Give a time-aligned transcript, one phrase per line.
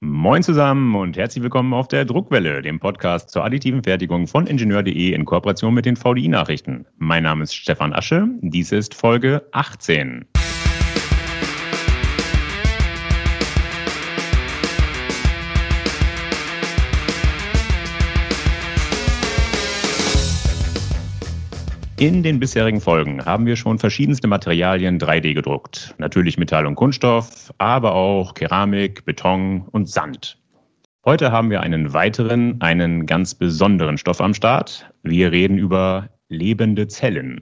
[0.00, 5.14] Moin zusammen und herzlich willkommen auf der Druckwelle, dem Podcast zur additiven Fertigung von Ingenieur.de
[5.14, 6.84] in Kooperation mit den VDI-Nachrichten.
[6.98, 10.26] Mein Name ist Stefan Asche, dies ist Folge 18.
[21.98, 25.94] In den bisherigen Folgen haben wir schon verschiedenste Materialien 3D gedruckt.
[25.96, 30.38] Natürlich Metall und Kunststoff, aber auch Keramik, Beton und Sand.
[31.06, 34.92] Heute haben wir einen weiteren, einen ganz besonderen Stoff am Start.
[35.04, 37.40] Wir reden über lebende Zellen.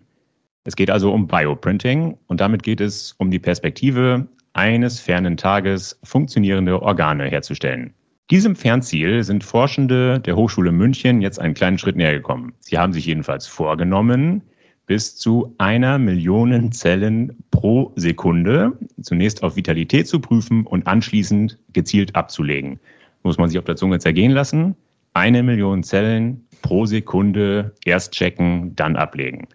[0.63, 5.99] Es geht also um Bioprinting und damit geht es um die Perspektive, eines fernen Tages
[6.05, 7.93] funktionierende Organe herzustellen.
[8.31, 12.55] Diesem Fernziel sind Forschende der Hochschule München jetzt einen kleinen Schritt näher gekommen.
[12.61, 14.41] Sie haben sich jedenfalls vorgenommen,
[14.87, 22.17] bis zu einer Million Zellen pro Sekunde zunächst auf Vitalität zu prüfen und anschließend gezielt
[22.17, 22.81] abzulegen.
[23.25, 24.75] Muss man sich auf der Zunge zergehen lassen.
[25.13, 29.49] Eine Million Zellen pro Sekunde erst checken, dann ablegen.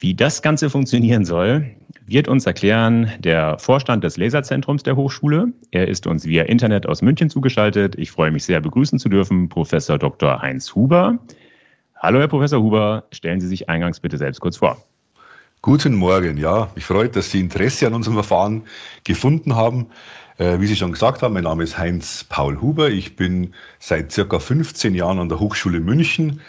[0.00, 1.74] Wie das Ganze funktionieren soll,
[2.06, 5.52] wird uns erklären der Vorstand des Laserzentrums der Hochschule.
[5.72, 7.96] Er ist uns via Internet aus München zugeschaltet.
[7.98, 10.40] Ich freue mich sehr, begrüßen zu dürfen Professor Dr.
[10.40, 11.18] Heinz Huber.
[11.96, 13.06] Hallo, Herr Professor Huber.
[13.10, 14.80] Stellen Sie sich eingangs bitte selbst kurz vor.
[15.62, 16.36] Guten Morgen.
[16.36, 18.62] Ja, mich freut, dass Sie Interesse an unserem Verfahren
[19.02, 19.88] gefunden haben.
[20.36, 22.88] Äh, wie Sie schon gesagt haben, mein Name ist Heinz Paul Huber.
[22.88, 26.40] Ich bin seit circa 15 Jahren an der Hochschule München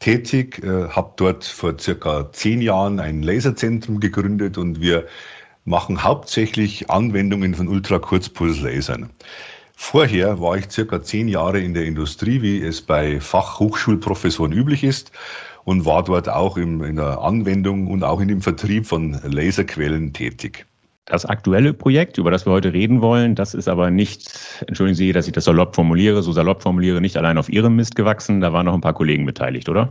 [0.00, 5.06] tätig, äh, habe dort vor circa zehn Jahren ein Laserzentrum gegründet und wir
[5.64, 9.10] machen hauptsächlich Anwendungen von Ultrakurzpulslasern.
[9.74, 15.12] Vorher war ich circa zehn Jahre in der Industrie, wie es bei Fachhochschulprofessoren üblich ist
[15.64, 20.12] und war dort auch im, in der Anwendung und auch in dem Vertrieb von Laserquellen
[20.12, 20.66] tätig.
[21.08, 24.30] Das aktuelle Projekt, über das wir heute reden wollen, das ist aber nicht,
[24.66, 27.96] entschuldigen Sie, dass ich das salopp formuliere, so salopp formuliere, nicht allein auf Ihrem Mist
[27.96, 28.42] gewachsen.
[28.42, 29.90] Da waren noch ein paar Kollegen beteiligt, oder?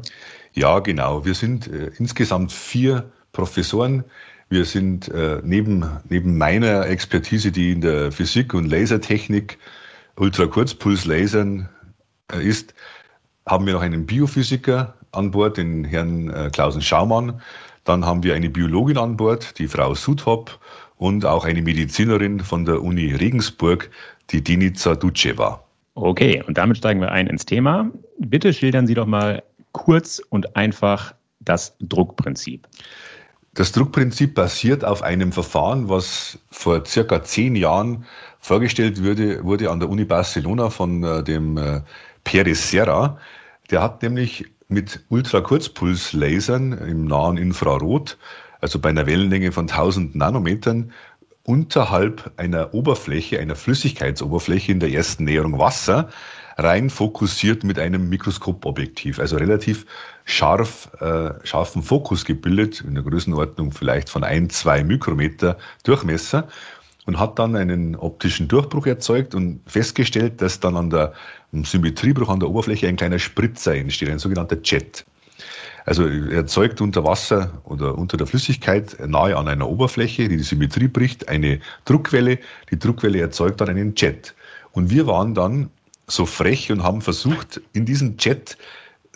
[0.53, 1.25] Ja, genau.
[1.25, 4.03] Wir sind äh, insgesamt vier Professoren.
[4.50, 9.57] Wir sind äh, neben, neben meiner Expertise, die in der Physik und Lasertechnik,
[10.17, 11.67] Ultrakurzpulslasern
[12.31, 12.75] äh, ist,
[13.47, 17.41] haben wir noch einen Biophysiker an Bord, den Herrn äh, Klausen Schaumann.
[17.85, 20.59] Dann haben wir eine Biologin an Bord, die Frau Sudhop
[20.97, 23.90] und auch eine Medizinerin von der Uni Regensburg,
[24.31, 25.63] die Dinica Duceva.
[25.96, 27.90] Okay, und damit steigen wir ein ins Thema.
[28.19, 29.41] Bitte schildern Sie doch mal
[29.72, 32.68] kurz und einfach das Druckprinzip.
[33.53, 38.06] Das Druckprinzip basiert auf einem Verfahren, was vor circa zehn Jahren
[38.40, 41.81] vorgestellt wurde, wurde an der Uni Barcelona von äh, dem äh,
[42.24, 43.18] Pérez Serra.
[43.72, 48.18] Der hat nämlich mit Ultrakurzpulslasern im nahen Infrarot
[48.62, 50.91] also bei einer Wellenlänge von 1000 Nanometern,
[51.44, 56.09] unterhalb einer Oberfläche, einer Flüssigkeitsoberfläche in der ersten Näherung Wasser,
[56.57, 59.85] rein fokussiert mit einem Mikroskopobjektiv, also relativ
[60.25, 66.47] scharf, äh, scharfen Fokus gebildet, in der Größenordnung vielleicht von ein, zwei Mikrometer Durchmesser
[67.06, 71.13] und hat dann einen optischen Durchbruch erzeugt und festgestellt, dass dann an der
[71.53, 75.06] Symmetriebruch an der Oberfläche ein kleiner Spritzer entsteht, ein sogenannter Jet.
[75.88, 80.44] Also er erzeugt unter Wasser oder unter der Flüssigkeit nahe an einer Oberfläche, die die
[80.44, 82.40] Symmetrie bricht, eine Druckwelle.
[82.70, 84.36] Die Druckwelle erzeugt dann einen Jet.
[84.74, 85.70] Und wir waren dann
[86.06, 88.58] so frech und haben versucht, in diesen Jet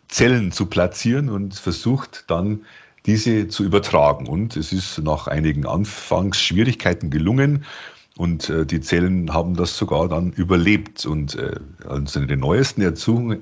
[0.08, 2.62] Zellen zu platzieren und versucht dann
[3.06, 4.28] diese zu übertragen.
[4.28, 7.66] Und es ist nach einigen Anfangsschwierigkeiten gelungen.
[8.16, 11.06] Und äh, die Zellen haben das sogar dann überlebt.
[11.06, 11.52] Und äh,
[11.86, 12.82] also die neuesten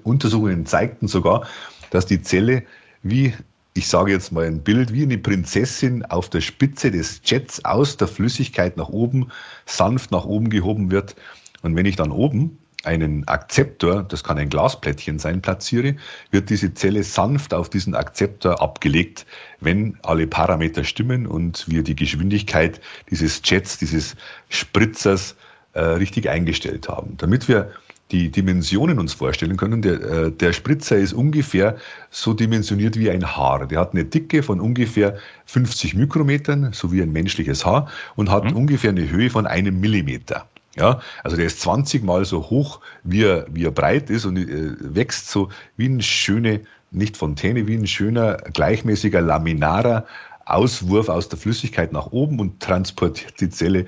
[0.01, 1.45] Untersuchungen zeigten sogar,
[1.91, 2.63] dass die Zelle
[3.03, 3.33] wie,
[3.73, 7.97] ich sage jetzt mal ein Bild, wie eine Prinzessin auf der Spitze des Jets aus
[7.97, 9.29] der Flüssigkeit nach oben,
[9.65, 11.15] sanft nach oben gehoben wird.
[11.61, 15.95] Und wenn ich dann oben einen Akzeptor, das kann ein Glasplättchen sein, platziere,
[16.31, 19.25] wird diese Zelle sanft auf diesen Akzeptor abgelegt,
[19.59, 22.79] wenn alle Parameter stimmen und wir die Geschwindigkeit
[23.09, 24.15] dieses Jets, dieses
[24.49, 25.35] Spritzers
[25.73, 27.17] äh, richtig eingestellt haben.
[27.17, 27.71] Damit wir
[28.11, 31.77] die Dimensionen uns vorstellen können, der, äh, der Spritzer ist ungefähr
[32.09, 33.67] so dimensioniert wie ein Haar.
[33.67, 38.45] Der hat eine Dicke von ungefähr 50 Mikrometern, so wie ein menschliches Haar, und hat
[38.45, 38.55] mhm.
[38.55, 40.47] ungefähr eine Höhe von einem Millimeter.
[40.75, 44.37] Ja, also der ist 20 mal so hoch, wie er, wie er breit ist und
[44.37, 46.61] äh, wächst so wie ein schöne,
[46.91, 50.05] nicht Fontäne, wie ein schöner, gleichmäßiger, laminarer
[50.45, 53.85] Auswurf aus der Flüssigkeit nach oben und transportiert die Zelle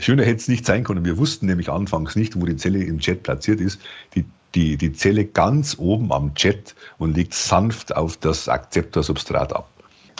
[0.00, 1.04] Schöner hätte es nicht sein können.
[1.04, 3.80] Wir wussten nämlich anfangs nicht, wo die Zelle im Jet platziert ist.
[4.14, 4.24] Die,
[4.54, 9.68] die, die Zelle ganz oben am Jet und liegt sanft auf das Akzeptorsubstrat ab.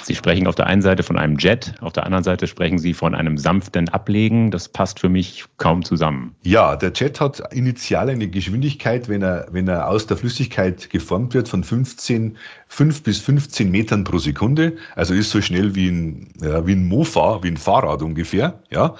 [0.02, 2.94] Sie sprechen auf der einen Seite von einem Jet, auf der anderen Seite sprechen Sie
[2.94, 4.50] von einem sanften Ablegen.
[4.50, 6.34] Das passt für mich kaum zusammen.
[6.42, 11.34] Ja, der Jet hat initial eine Geschwindigkeit, wenn er, wenn er aus der Flüssigkeit geformt
[11.34, 12.36] wird, von 15,
[12.68, 14.76] 5 bis 15 Metern pro Sekunde.
[14.94, 18.60] Also ist so schnell wie ein, ja, wie ein Mofa, wie ein Fahrrad ungefähr.
[18.70, 18.94] Ja.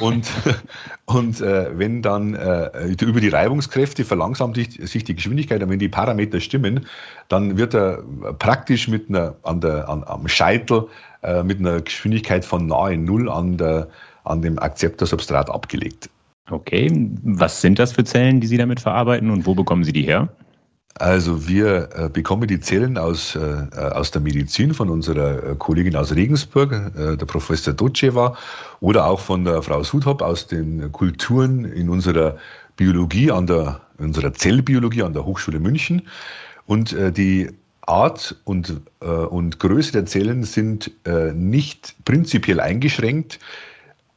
[0.00, 0.28] Und,
[1.08, 5.88] und äh, wenn dann äh, über die Reibungskräfte verlangsamt sich die Geschwindigkeit und wenn die
[5.88, 6.84] Parameter stimmen,
[7.28, 8.02] dann wird er
[8.38, 10.86] praktisch mit einer, an der, an, am Scheitel
[11.22, 13.88] äh, mit einer Geschwindigkeit von nahe Null an, der,
[14.24, 16.10] an dem Akzeptorsubstrat abgelegt.
[16.50, 16.90] Okay,
[17.22, 20.28] was sind das für Zellen, die Sie damit verarbeiten und wo bekommen Sie die her?
[20.98, 25.94] Also wir äh, bekommen die Zellen aus, äh, aus der Medizin von unserer äh, Kollegin
[25.94, 28.36] aus Regensburg, äh, der Professor Doceva,
[28.80, 32.36] oder auch von der Frau Sudhop aus den Kulturen in unserer
[32.76, 36.02] Biologie an der, unserer Zellbiologie an der Hochschule München.
[36.66, 37.48] Und äh, die
[37.82, 43.38] Art und, äh, und Größe der Zellen sind äh, nicht prinzipiell eingeschränkt.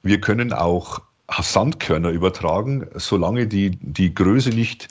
[0.03, 1.01] Wir können auch
[1.39, 4.89] Sandkörner übertragen, solange die, die Größe nicht,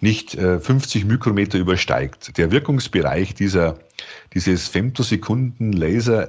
[0.00, 2.36] nicht äh, 50 Mikrometer übersteigt.
[2.38, 3.78] Der Wirkungsbereich dieser,
[4.34, 6.28] dieses Femtosekunden-Laser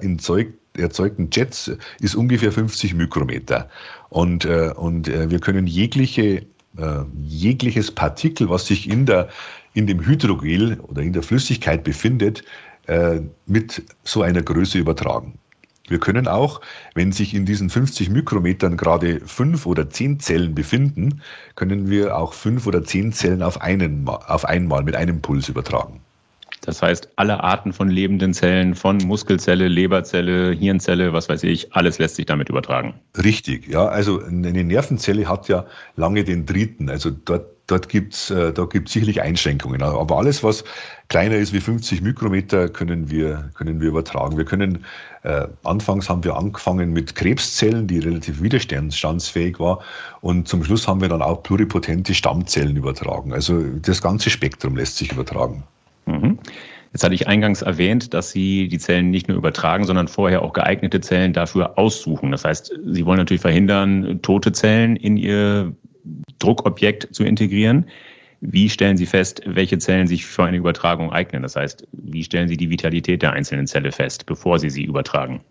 [0.78, 3.70] erzeugten Jets ist ungefähr 50 Mikrometer.
[4.10, 6.46] Und, äh, und äh, wir können jegliche,
[6.78, 9.30] äh, jegliches Partikel, was sich in der
[9.74, 12.44] in dem Hydrogel oder in der Flüssigkeit befindet,
[12.88, 15.38] äh, mit so einer Größe übertragen.
[15.88, 16.62] Wir können auch,
[16.94, 21.22] wenn sich in diesen 50 Mikrometern gerade fünf oder zehn Zellen befinden,
[21.56, 26.02] können wir auch fünf oder zehn Zellen auf, einen, auf einmal mit einem Puls übertragen.
[26.62, 31.98] Das heißt, alle Arten von lebenden Zellen, von Muskelzelle, Leberzelle, Hirnzelle, was weiß ich, alles
[31.98, 32.94] lässt sich damit übertragen.
[33.18, 33.88] Richtig, ja.
[33.88, 35.66] Also eine Nervenzelle hat ja
[35.96, 36.88] lange Dendriten.
[36.92, 39.82] Also dort, dort gibt es äh, da gibt's sicherlich Einschränkungen.
[39.82, 40.64] Aber alles, was
[41.08, 44.38] kleiner ist wie 50 Mikrometer, können wir, können wir übertragen.
[44.38, 44.86] Wir können,
[45.24, 49.80] äh, anfangs haben wir angefangen mit Krebszellen, die relativ widerstandsfähig war.
[50.22, 53.34] Und zum Schluss haben wir dann auch pluripotente Stammzellen übertragen.
[53.34, 55.64] Also das ganze Spektrum lässt sich übertragen.
[56.06, 56.40] Mhm.
[56.94, 60.52] Jetzt hatte ich eingangs erwähnt, dass Sie die Zellen nicht nur übertragen, sondern vorher auch
[60.52, 62.32] geeignete Zellen dafür aussuchen.
[62.32, 65.74] Das heißt, Sie wollen natürlich verhindern, tote Zellen in Ihr
[66.40, 67.86] Druckobjekt zu integrieren.
[68.42, 71.44] Wie stellen Sie fest, welche Zellen sich für eine Übertragung eignen?
[71.44, 75.42] Das heißt, wie stellen Sie die Vitalität der einzelnen Zelle fest, bevor Sie sie übertragen?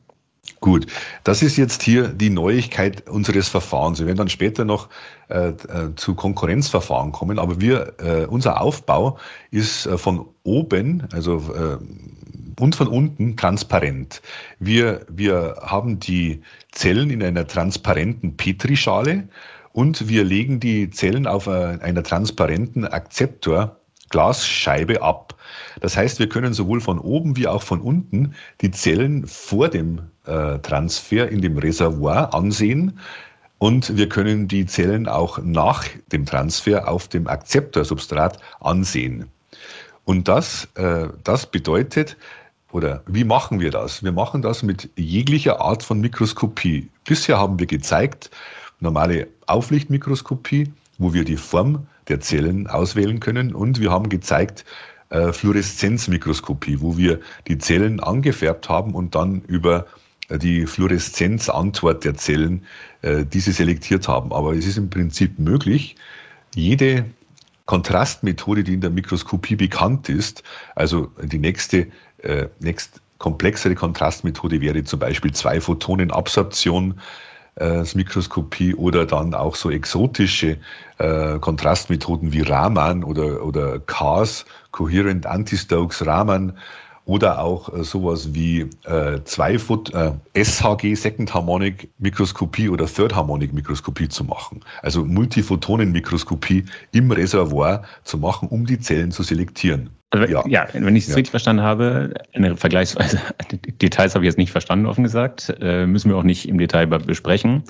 [0.60, 0.86] Gut,
[1.24, 3.98] das ist jetzt hier die Neuigkeit unseres Verfahrens.
[3.98, 4.88] Wir werden dann später noch
[5.28, 9.18] äh, äh, zu Konkurrenzverfahren kommen, aber wir, äh, unser Aufbau
[9.50, 11.78] ist äh, von oben, also äh,
[12.60, 14.20] und von unten transparent.
[14.58, 16.42] Wir, wir haben die
[16.72, 19.28] Zellen in einer transparenten Petrischale
[19.72, 25.36] und wir legen die Zellen auf einer transparenten Akzeptor Glasscheibe ab.
[25.80, 30.00] Das heißt, wir können sowohl von oben wie auch von unten die Zellen vor dem
[30.26, 32.98] äh, Transfer in dem Reservoir ansehen.
[33.58, 39.26] Und wir können die Zellen auch nach dem Transfer auf dem Akzeptorsubstrat ansehen.
[40.04, 42.16] Und das, äh, das bedeutet,
[42.72, 44.02] oder wie machen wir das?
[44.02, 46.88] Wir machen das mit jeglicher Art von Mikroskopie.
[47.04, 48.30] Bisher haben wir gezeigt,
[48.78, 53.54] normale Auflichtmikroskopie, wo wir die Form der Zellen auswählen können.
[53.54, 54.64] Und wir haben gezeigt
[55.10, 59.86] äh, Fluoreszenzmikroskopie, wo wir die Zellen angefärbt haben und dann über
[60.28, 62.64] äh, die Fluoreszenzantwort der Zellen
[63.02, 64.32] äh, diese selektiert haben.
[64.32, 65.96] Aber es ist im Prinzip möglich,
[66.54, 67.04] jede
[67.66, 70.42] Kontrastmethode, die in der Mikroskopie bekannt ist,
[70.74, 71.86] also die nächste,
[72.18, 77.00] äh, nächst komplexere Kontrastmethode wäre zum Beispiel Zwei-Photonen-Absorption,
[77.56, 80.56] äh, Mikroskopie oder dann auch so exotische
[80.98, 86.52] äh, Kontrastmethoden wie Raman oder, oder CARS, Coherent Antistokes Raman
[87.10, 93.52] oder auch äh, sowas wie äh, Zweifoot, äh, SHG, Second Harmonic Mikroskopie oder Third Harmonic
[93.52, 94.60] Mikroskopie zu machen.
[94.82, 99.90] Also Multiphotonenmikroskopie im Reservoir zu machen, um die Zellen zu selektieren.
[100.10, 100.44] Also, ja.
[100.46, 100.66] ja.
[100.72, 101.16] wenn ich es ja.
[101.16, 103.20] richtig verstanden habe, eine vergleichsweise,
[103.80, 106.86] Details habe ich jetzt nicht verstanden, offen gesagt, äh, müssen wir auch nicht im Detail
[106.86, 107.62] besprechen.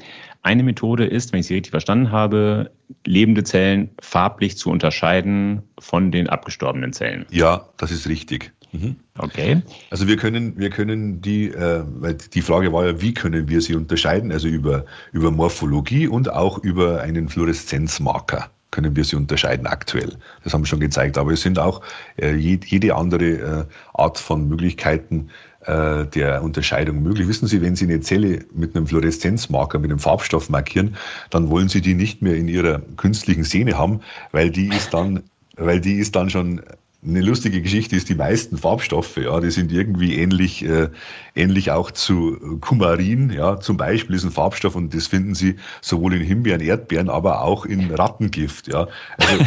[0.42, 2.70] Eine Methode ist, wenn ich sie richtig verstanden habe,
[3.04, 7.26] lebende Zellen farblich zu unterscheiden von den abgestorbenen Zellen.
[7.30, 8.52] Ja, das ist richtig.
[8.72, 8.96] Mhm.
[9.18, 9.62] Okay.
[9.90, 13.60] Also wir können, wir können die, äh, weil die Frage war ja, wie können wir
[13.60, 14.32] sie unterscheiden?
[14.32, 20.16] Also über, über Morphologie und auch über einen Fluoreszenzmarker können wir sie unterscheiden aktuell.
[20.44, 21.18] Das haben wir schon gezeigt.
[21.18, 21.82] Aber es sind auch
[22.16, 25.28] äh, jede andere äh, Art von Möglichkeiten
[25.66, 27.28] äh, der Unterscheidung möglich.
[27.28, 30.96] Wissen Sie, wenn Sie eine Zelle mit einem Fluoreszenzmarker, mit einem Farbstoff markieren,
[31.30, 34.00] dann wollen Sie die nicht mehr in Ihrer künstlichen Sehne haben,
[34.32, 35.22] weil die ist dann,
[35.56, 36.62] weil die ist dann schon
[37.02, 40.88] eine lustige Geschichte ist, die meisten Farbstoffe, ja, die sind irgendwie ähnlich, äh,
[41.34, 46.14] ähnlich auch zu Kumarin, ja, zum Beispiel ist ein Farbstoff und das finden Sie sowohl
[46.14, 48.86] in Himbeeren, Erdbeeren, aber auch in Rattengift, ja.
[49.16, 49.44] Also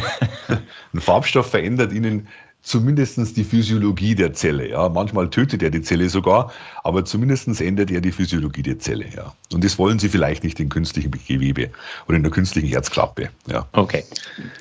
[0.94, 2.28] ein Farbstoff verändert Ihnen
[2.64, 4.70] zumindestens die Physiologie der Zelle.
[4.70, 4.90] Ja.
[4.90, 6.52] Manchmal tötet er die Zelle sogar,
[6.84, 9.06] aber zumindestens ändert er die Physiologie der Zelle.
[9.16, 9.34] Ja.
[9.54, 11.70] Und das wollen Sie vielleicht nicht in künstlichem Gewebe
[12.08, 13.30] oder in der künstlichen Herzklappe.
[13.48, 13.68] Ja.
[13.74, 14.04] Okay,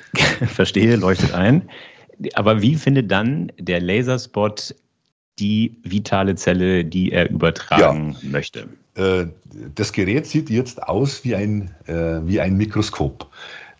[0.47, 1.63] verstehe, leuchtet ein.
[2.35, 4.75] Aber wie findet dann der Laserspot
[5.39, 8.29] die vitale Zelle, die er übertragen ja.
[8.29, 8.67] möchte?
[8.95, 9.25] Äh,
[9.73, 13.27] das Gerät sieht jetzt aus wie ein, äh, wie ein Mikroskop.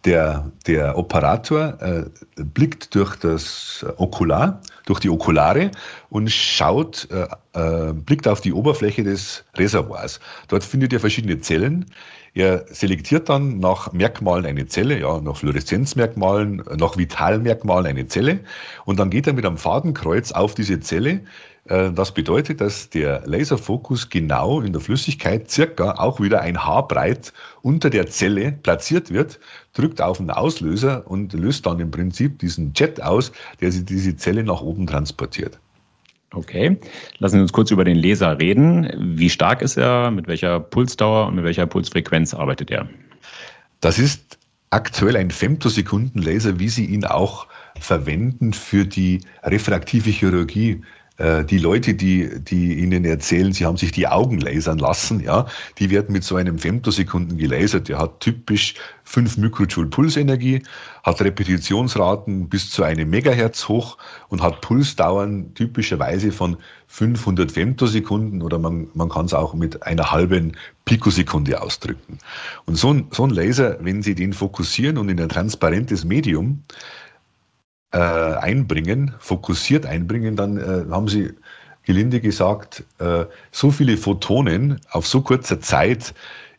[0.06, 2.04] Der, der Operator äh,
[2.36, 5.72] blickt durch das Okular, durch die Okulare
[6.10, 10.20] und schaut, äh, äh, blickt auf die Oberfläche des Reservoirs.
[10.50, 11.86] Dort findet er verschiedene Zellen.
[12.34, 18.40] Er selektiert dann nach Merkmalen eine Zelle, ja, nach Fluoreszenzmerkmalen, nach Vitalmerkmalen eine Zelle
[18.86, 21.22] und dann geht er mit einem Fadenkreuz auf diese Zelle, äh,
[21.66, 27.32] das bedeutet, dass der Laserfokus genau in der Flüssigkeit circa auch wieder ein Haar breit
[27.62, 29.40] unter der Zelle platziert wird,
[29.72, 34.44] drückt auf den Auslöser und löst dann im Prinzip diesen Jet aus, der diese Zelle
[34.44, 35.58] nach oben transportiert.
[36.34, 36.78] Okay,
[37.20, 38.92] lassen Sie uns kurz über den Laser reden.
[38.98, 40.12] Wie stark ist er?
[40.12, 42.90] Mit welcher Pulsdauer und mit welcher Pulsfrequenz arbeitet er?
[43.80, 44.38] Das ist
[44.70, 47.48] aktuell ein Femtosekundenlaser, wie Sie ihn auch
[47.80, 53.92] verwenden für die refraktive Chirurgie äh, die Leute, die, die Ihnen erzählen, sie haben sich
[53.92, 55.46] die Augen lasern lassen, ja,
[55.78, 57.88] die werden mit so einem Femtosekunden gelasert.
[57.88, 60.64] Der hat typisch 5 Mikrojoule Pulsenergie,
[61.04, 63.98] hat Repetitionsraten bis zu einem Megahertz hoch
[64.30, 70.12] und hat Pulsdauern typischerweise von 500 Femtosekunden oder man, man kann es auch mit einer
[70.12, 70.54] halben
[70.86, 72.18] Pikosekunde ausdrücken.
[72.66, 76.64] Und so ein, so ein Laser, wenn Sie den fokussieren und in ein transparentes Medium
[77.94, 81.34] äh, einbringen, fokussiert einbringen, dann äh, haben sie
[81.84, 86.14] gelinde gesagt, äh, so viele Photonen auf so kurzer Zeit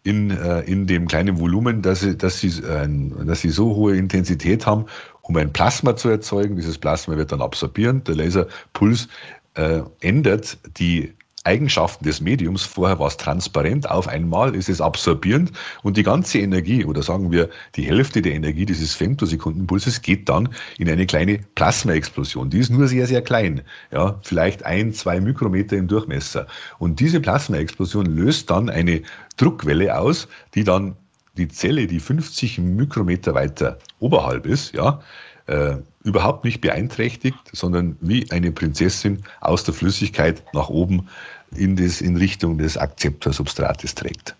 [0.04, 2.88] in, äh, in dem kleinen Volumen, dass sie, dass, sie, äh,
[3.24, 4.84] dass sie so hohe Intensität haben,
[5.22, 6.56] um ein Plasma zu erzeugen.
[6.56, 8.04] Dieses Plasma wird dann absorbieren.
[8.04, 9.08] Der Laserpuls
[9.54, 11.14] äh, ändert die
[11.44, 12.64] Eigenschaften des Mediums.
[12.64, 17.30] Vorher war es transparent, auf einmal ist es absorbierend und die ganze Energie oder sagen
[17.30, 20.48] wir die Hälfte der Energie dieses Femtosekundenpulses geht dann
[20.78, 22.50] in eine kleine Plasmaexplosion.
[22.50, 26.46] Die ist nur sehr, sehr klein, ja, vielleicht ein, zwei Mikrometer im Durchmesser.
[26.78, 29.02] Und diese Plasmaexplosion löst dann eine
[29.36, 30.96] Druckwelle aus, die dann
[31.36, 35.00] die Zelle, die 50 Mikrometer weiter oberhalb ist, ja,
[35.46, 41.08] äh, überhaupt nicht beeinträchtigt, sondern wie eine Prinzessin aus der Flüssigkeit nach oben
[41.56, 44.36] in, das, in Richtung des Akzeptorsubstrates trägt.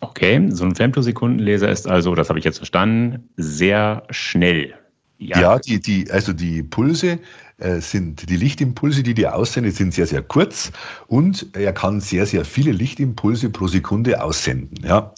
[0.00, 4.74] Okay, so ein Femtosekundenlaser ist also, das habe ich jetzt verstanden, sehr schnell.
[5.18, 7.18] Ja, ja die, die, also die Pulse
[7.58, 10.72] äh, sind, die Lichtimpulse, die die aussendet, sind sehr, sehr kurz
[11.08, 14.82] und er kann sehr, sehr viele Lichtimpulse pro Sekunde aussenden.
[14.82, 15.12] Ja.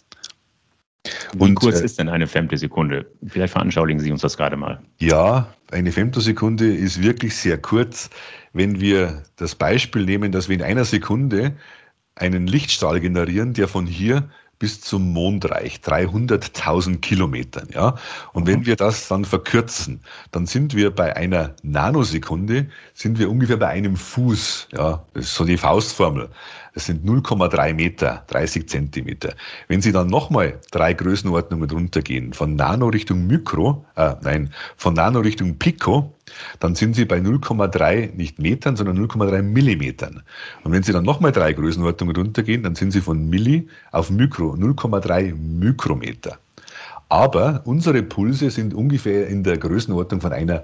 [1.33, 3.05] Wie und, kurz äh, ist denn eine Femtosekunde?
[3.27, 4.81] Vielleicht veranschaulichen Sie uns das gerade mal.
[4.99, 8.09] Ja, eine Femtosekunde ist wirklich sehr kurz.
[8.53, 11.53] Wenn wir das Beispiel nehmen, dass wir in einer Sekunde
[12.15, 14.29] einen Lichtstrahl generieren, der von hier
[14.63, 17.67] bis zum Mond reicht, 300.000 Kilometern.
[17.73, 17.95] Ja?
[18.31, 18.65] Und wenn mhm.
[18.65, 19.99] wir das dann verkürzen,
[20.31, 24.69] dann sind wir bei einer Nanosekunde, sind wir ungefähr bei einem Fuß.
[24.71, 25.03] Ja?
[25.13, 26.29] Das ist so die Faustformel.
[26.75, 29.35] Das sind 0,3 Meter, 30 Zentimeter.
[29.67, 35.19] Wenn Sie dann nochmal drei Größenordnungen runtergehen, von Nano Richtung Mikro, äh, nein, von Nano
[35.19, 36.13] Richtung Pico,
[36.59, 40.23] dann sind Sie bei 0,3 nicht Metern, sondern 0,3 Millimetern.
[40.63, 44.53] Und wenn Sie dann nochmal drei Größenordnungen runtergehen, dann sind Sie von Milli auf Mikro,
[44.53, 46.37] 0,3 Mikrometer.
[47.09, 50.63] Aber unsere Pulse sind ungefähr in der Größenordnung von einer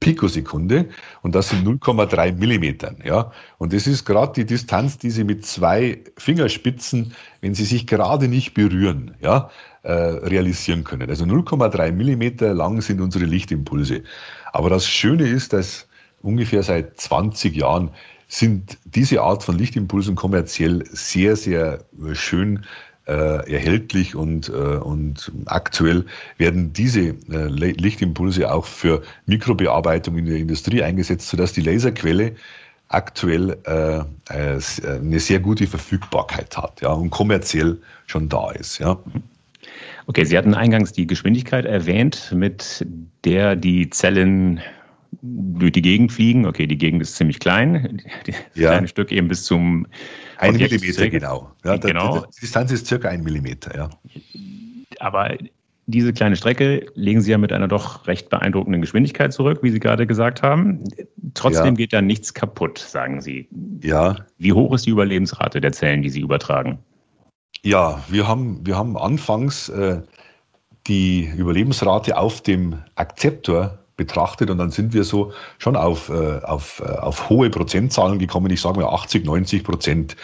[0.00, 0.88] Pikosekunde
[1.20, 2.96] und das sind 0,3 Millimetern.
[3.04, 3.32] Ja?
[3.58, 8.26] Und das ist gerade die Distanz, die Sie mit zwei Fingerspitzen, wenn sie sich gerade
[8.26, 9.50] nicht berühren, ja,
[9.82, 11.08] äh, realisieren können.
[11.08, 14.02] Also 0,3 Millimeter lang sind unsere Lichtimpulse.
[14.52, 15.86] Aber das Schöne ist, dass
[16.22, 17.90] ungefähr seit 20 Jahren
[18.28, 22.64] sind diese Art von Lichtimpulsen kommerziell sehr, sehr schön
[23.06, 26.06] äh, erhältlich und, äh, und aktuell
[26.38, 32.36] werden diese äh, Lichtimpulse auch für Mikrobearbeitung in der Industrie eingesetzt, sodass die Laserquelle
[32.88, 38.78] aktuell äh, äh, eine sehr gute Verfügbarkeit hat ja, und kommerziell schon da ist.
[38.78, 38.98] Ja.
[40.06, 42.86] Okay, Sie hatten eingangs die Geschwindigkeit erwähnt, mit
[43.24, 44.60] der die Zellen
[45.22, 46.46] durch die Gegend fliegen.
[46.46, 48.02] Okay, die Gegend ist ziemlich klein.
[48.26, 48.70] Das ja.
[48.70, 49.86] kleine Stück eben bis zum
[50.38, 51.52] ein Millimeter, genau.
[51.64, 52.26] Ja, genau.
[52.36, 53.90] Die Distanz ist circa ein Millimeter, ja.
[54.98, 55.36] Aber
[55.86, 59.80] diese kleine Strecke legen Sie ja mit einer doch recht beeindruckenden Geschwindigkeit zurück, wie Sie
[59.80, 60.84] gerade gesagt haben.
[61.34, 61.72] Trotzdem ja.
[61.72, 63.48] geht da nichts kaputt, sagen Sie.
[63.82, 64.16] Ja.
[64.38, 66.78] Wie hoch ist die Überlebensrate der Zellen, die Sie übertragen?
[67.62, 70.00] Ja, wir haben, wir haben anfangs äh,
[70.86, 76.80] die Überlebensrate auf dem Akzeptor betrachtet und dann sind wir so schon auf, äh, auf,
[76.80, 80.16] äh, auf hohe Prozentzahlen gekommen, ich sage mal 80, 90 Prozent.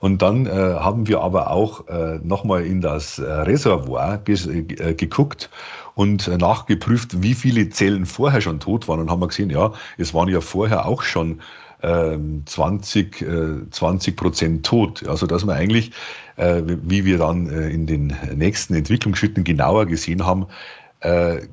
[0.00, 5.48] Und dann äh, haben wir aber auch äh, nochmal in das äh, Reservoir äh, geguckt
[5.94, 8.98] und äh, nachgeprüft, wie viele Zellen vorher schon tot waren.
[8.98, 11.40] Und haben wir gesehen, ja, es waren ja vorher auch schon
[11.82, 15.06] 20, ähm, 20 äh, Prozent tot.
[15.08, 15.92] Also dass wir eigentlich,
[16.36, 20.46] äh, wie wir dann äh, in den nächsten Entwicklungsschritten genauer gesehen haben,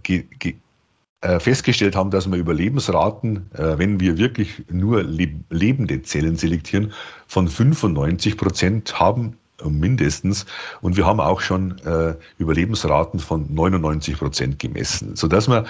[0.03, 0.55] ge, ge,
[1.39, 6.91] festgestellt haben, dass wir Überlebensraten, wenn wir wirklich nur lebende Zellen selektieren,
[7.27, 10.45] von 95 Prozent haben mindestens.
[10.81, 11.77] Und wir haben auch schon
[12.39, 15.63] Überlebensraten von 99 Prozent gemessen, sodass wir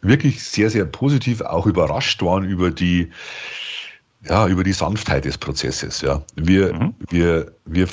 [0.00, 3.10] wirklich sehr, sehr positiv auch überrascht waren über die,
[4.28, 6.00] ja, über die Sanftheit des Prozesses.
[6.00, 6.22] Ja.
[6.36, 6.94] Wir, mhm.
[7.10, 7.88] wir, wir,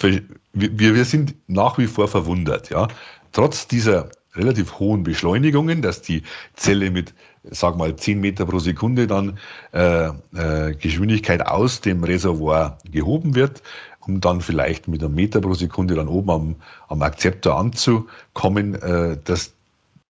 [0.54, 2.70] wir, wir sind nach wie vor verwundert.
[2.70, 2.88] Ja.
[3.32, 6.24] Trotz dieser relativ hohen Beschleunigungen, dass die
[6.56, 9.40] Zelle mit, sag mal, 10 Meter pro Sekunde dann
[9.74, 13.64] äh, äh, Geschwindigkeit aus dem Reservoir gehoben wird,
[14.02, 16.56] um dann vielleicht mit einem Meter pro Sekunde dann oben am,
[16.88, 19.52] am Akzeptor anzukommen, äh, dass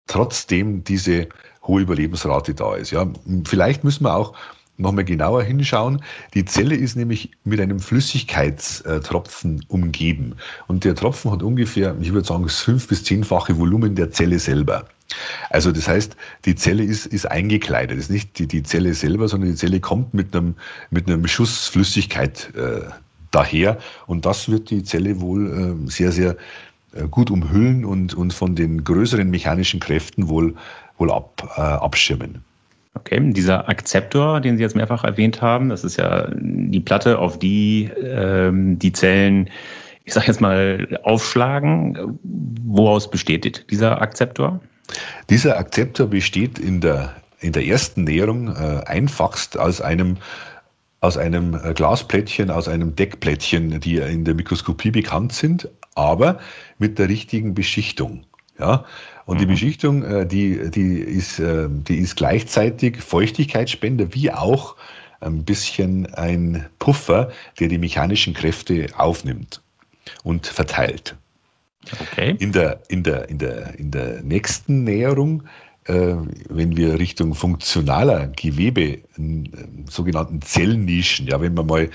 [0.06, 1.28] trotzdem diese
[1.62, 2.90] hohe Überlebensrate da ist.
[2.90, 3.06] Ja,
[3.44, 4.34] vielleicht müssen wir auch
[4.80, 6.02] nochmal genauer hinschauen.
[6.34, 10.34] Die Zelle ist nämlich mit einem Flüssigkeitstropfen umgeben.
[10.66, 14.38] Und der Tropfen hat ungefähr, ich würde sagen, das fünf- bis zehnfache Volumen der Zelle
[14.38, 14.86] selber.
[15.50, 17.98] Also das heißt, die Zelle ist, ist eingekleidet.
[17.98, 20.54] Das ist nicht die, die Zelle selber, sondern die Zelle kommt mit einem,
[20.90, 22.82] mit einem Schuss Flüssigkeit äh,
[23.30, 23.78] daher.
[24.06, 26.36] Und das wird die Zelle wohl äh, sehr, sehr
[26.92, 30.54] äh, gut umhüllen und, und von den größeren mechanischen Kräften wohl,
[30.98, 32.44] wohl ab, äh, abschirmen.
[32.94, 37.38] Okay, dieser Akzeptor, den Sie jetzt mehrfach erwähnt haben, das ist ja die Platte, auf
[37.38, 39.48] die ähm, die Zellen,
[40.04, 42.18] ich sage jetzt mal, aufschlagen.
[42.22, 44.60] Woraus besteht dieser Akzeptor?
[45.28, 50.16] Dieser Akzeptor besteht in der, in der ersten Näherung äh, einfachst aus einem
[51.00, 56.38] aus einem äh, Glasplättchen, aus einem Deckplättchen, die in der Mikroskopie bekannt sind, aber
[56.78, 58.24] mit der richtigen Beschichtung.
[58.58, 58.84] Ja,
[59.30, 59.40] und mhm.
[59.42, 64.74] die Beschichtung, äh, die, die, ist, äh, die ist gleichzeitig Feuchtigkeitsspender wie auch
[65.20, 69.62] ein bisschen ein Puffer, der die mechanischen Kräfte aufnimmt
[70.24, 71.14] und verteilt.
[72.00, 72.34] Okay.
[72.40, 75.44] In der, in der, in der, in der nächsten Näherung,
[75.84, 76.16] äh,
[76.48, 79.02] wenn wir Richtung funktionaler Gewebe, äh,
[79.88, 81.88] sogenannten Zellnischen, ja, wenn wir mal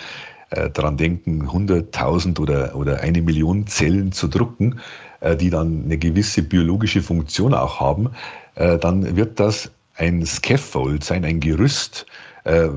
[0.52, 4.80] äh, daran denken, 100.000 oder, oder eine Million Zellen zu drucken,
[5.22, 8.10] äh, die dann eine gewisse biologische Funktion auch haben,
[8.56, 12.06] äh, dann wird das ein Scaffold sein, ein Gerüst,
[12.44, 12.68] äh,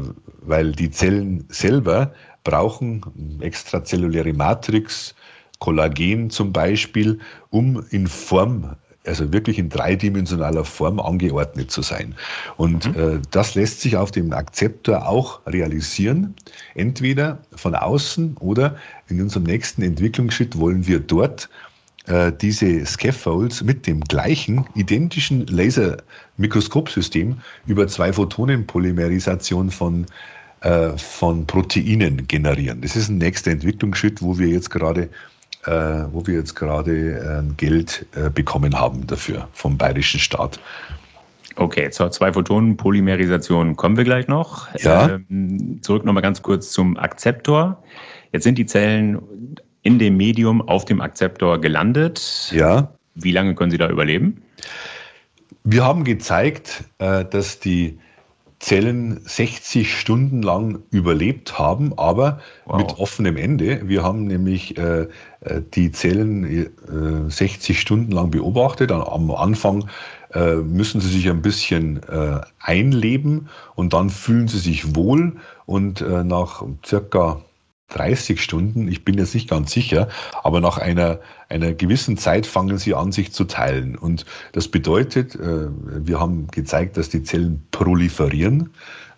[0.42, 2.12] weil die Zellen selber
[2.44, 3.02] brauchen
[3.40, 5.14] extrazelluläre Matrix,
[5.58, 7.18] Kollagen zum Beispiel,
[7.50, 8.76] um in Form
[9.08, 12.14] also wirklich in dreidimensionaler Form angeordnet zu sein.
[12.56, 13.16] Und mhm.
[13.16, 16.34] äh, das lässt sich auf dem Akzeptor auch realisieren,
[16.74, 18.76] entweder von außen oder
[19.08, 21.48] in unserem nächsten Entwicklungsschritt wollen wir dort
[22.06, 30.06] äh, diese Scaffolds mit dem gleichen, identischen Lasermikroskopsystem über zwei Photonenpolymerisation von,
[30.60, 32.80] äh, von Proteinen generieren.
[32.80, 35.08] Das ist ein nächster Entwicklungsschritt, wo wir jetzt gerade
[36.12, 40.60] wo wir jetzt gerade äh, Geld äh, bekommen haben dafür vom bayerischen Staat.
[41.56, 44.72] Okay, zur Zwei-Photonen-Polymerisation kommen wir gleich noch.
[44.78, 45.18] Ja.
[45.28, 47.82] Ähm, zurück nochmal ganz kurz zum Akzeptor.
[48.32, 49.20] Jetzt sind die Zellen
[49.82, 52.52] in dem Medium auf dem Akzeptor gelandet.
[52.54, 52.92] Ja.
[53.14, 54.42] Wie lange können Sie da überleben?
[55.64, 57.98] Wir haben gezeigt, äh, dass die
[58.60, 62.78] Zellen 60 Stunden lang überlebt haben, aber wow.
[62.78, 63.88] mit offenem Ende.
[63.88, 65.02] Wir haben nämlich äh,
[65.40, 68.90] äh die Zellen äh, 60 Stunden lang beobachtet.
[68.90, 69.88] Am Anfang
[70.34, 76.00] äh, müssen sie sich ein bisschen äh, einleben und dann fühlen sie sich wohl und
[76.00, 77.40] äh, nach circa
[77.88, 80.08] 30 Stunden, ich bin jetzt nicht ganz sicher,
[80.42, 83.96] aber nach einer, einer gewissen Zeit fangen sie an, sich zu teilen.
[83.96, 88.70] Und das bedeutet, äh, wir haben gezeigt, dass die Zellen proliferieren,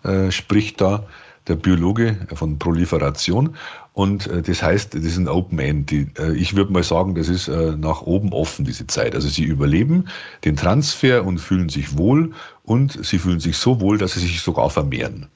[0.03, 1.05] äh, spricht da
[1.47, 3.57] der Biologe von Proliferation.
[3.91, 5.91] Und äh, das heißt, das ist ein Open End.
[5.91, 9.15] Ich würde mal sagen, das ist nach oben offen, diese Zeit.
[9.15, 10.05] Also sie überleben
[10.45, 12.31] den Transfer und fühlen sich wohl
[12.63, 15.27] und sie fühlen sich so wohl, dass sie sich sogar vermehren.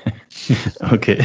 [0.90, 1.22] okay.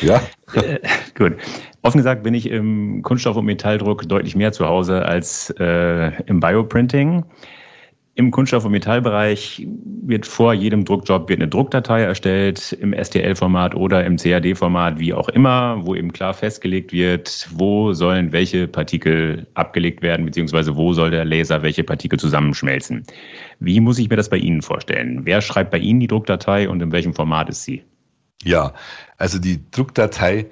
[0.00, 0.22] Ja.
[0.54, 0.78] Äh,
[1.16, 1.36] gut.
[1.82, 6.40] Offen gesagt bin ich im Kunststoff- und Metalldruck deutlich mehr zu Hause als äh, im
[6.40, 7.24] Bioprinting.
[8.16, 9.66] Im Kunststoff- und Metallbereich
[10.02, 15.28] wird vor jedem Druckjob wird eine Druckdatei erstellt im STL-Format oder im CAD-Format, wie auch
[15.30, 21.10] immer, wo eben klar festgelegt wird, wo sollen welche Partikel abgelegt werden, beziehungsweise wo soll
[21.10, 23.04] der Laser welche Partikel zusammenschmelzen.
[23.60, 25.20] Wie muss ich mir das bei Ihnen vorstellen?
[25.24, 27.82] Wer schreibt bei Ihnen die Druckdatei und in welchem Format ist sie?
[28.44, 28.74] Ja,
[29.18, 30.50] also die Druckdatei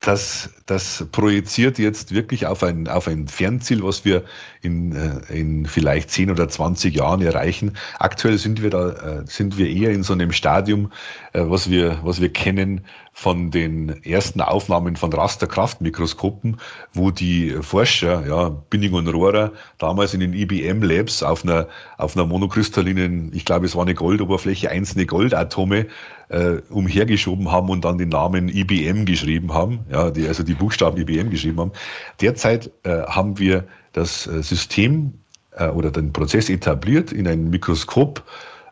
[0.00, 4.22] das, das projiziert jetzt wirklich auf ein, auf ein Fernziel, was wir
[4.62, 7.76] in, äh, in vielleicht 10 oder 20 Jahren erreichen.
[7.98, 10.92] Aktuell sind wir da, äh, sind wir eher in so einem Stadium,
[11.32, 12.82] äh, was wir, was wir kennen
[13.12, 16.58] von den ersten Aufnahmen von Rasterkraftmikroskopen,
[16.92, 22.16] wo die Forscher, ja, Binning und Rohrer, damals in den IBM Labs auf einer, auf
[22.16, 25.86] einer monokristallinen, ich glaube, es war eine Goldoberfläche, einzelne Goldatome,
[26.28, 30.98] äh, umhergeschoben haben und dann den Namen IBM geschrieben haben, ja, die, also die Buchstaben
[30.98, 31.72] IBM geschrieben haben.
[32.20, 35.14] Derzeit äh, haben wir das äh, System
[35.52, 38.22] äh, oder den Prozess etabliert, in ein Mikroskop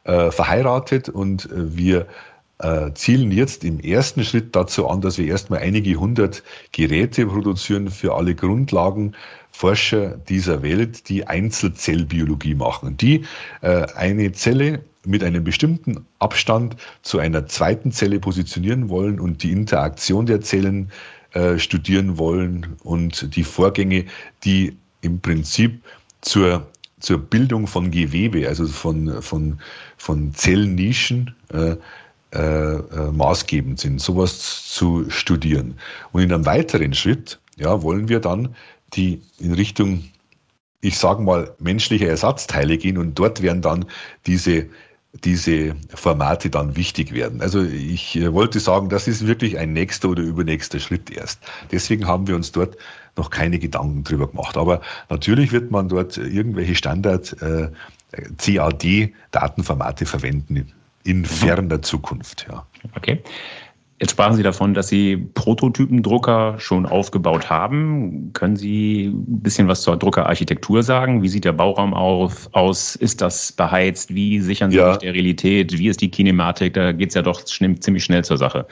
[0.04, 2.06] äh, verheiratet und äh, wir
[2.94, 6.42] zielen jetzt im ersten Schritt dazu an, dass wir erstmal einige hundert
[6.72, 13.26] Geräte produzieren für alle Grundlagenforscher dieser Welt, die Einzelzellbiologie machen, die
[13.60, 19.52] äh, eine Zelle mit einem bestimmten Abstand zu einer zweiten Zelle positionieren wollen und die
[19.52, 20.90] Interaktion der Zellen
[21.32, 24.06] äh, studieren wollen und die Vorgänge,
[24.44, 25.82] die im Prinzip
[26.20, 26.66] zur,
[27.00, 29.58] zur Bildung von Gewebe, also von, von,
[29.96, 31.76] von Zellnischen, äh,
[32.36, 35.78] äh, äh, maßgebend sind, sowas zu studieren.
[36.12, 38.54] Und in einem weiteren Schritt ja, wollen wir dann
[38.92, 40.04] die in Richtung,
[40.80, 43.86] ich sage mal, menschliche Ersatzteile gehen und dort werden dann
[44.26, 44.66] diese
[45.24, 47.40] diese Formate dann wichtig werden.
[47.40, 51.40] Also ich äh, wollte sagen, das ist wirklich ein nächster oder übernächster Schritt erst.
[51.72, 52.76] Deswegen haben wir uns dort
[53.16, 54.56] noch keine Gedanken drüber gemacht.
[54.56, 57.68] Aber natürlich wird man dort irgendwelche Standard äh,
[58.38, 60.72] CAD-Datenformate verwenden
[61.04, 61.24] in mhm.
[61.24, 62.46] ferner Zukunft.
[62.48, 62.66] Ja.
[62.96, 63.22] Okay.
[63.98, 68.30] Jetzt sprachen Sie davon, dass Sie Prototypendrucker schon aufgebaut haben.
[68.34, 71.22] Können Sie ein bisschen was zur Druckerarchitektur sagen?
[71.22, 72.94] Wie sieht der Bauraum auf, aus?
[72.96, 74.14] Ist das beheizt?
[74.14, 74.90] Wie sichern Sie ja.
[74.90, 75.78] die Sterilität?
[75.78, 76.74] Wie ist die Kinematik?
[76.74, 78.66] Da geht es ja doch ziemlich schnell zur Sache.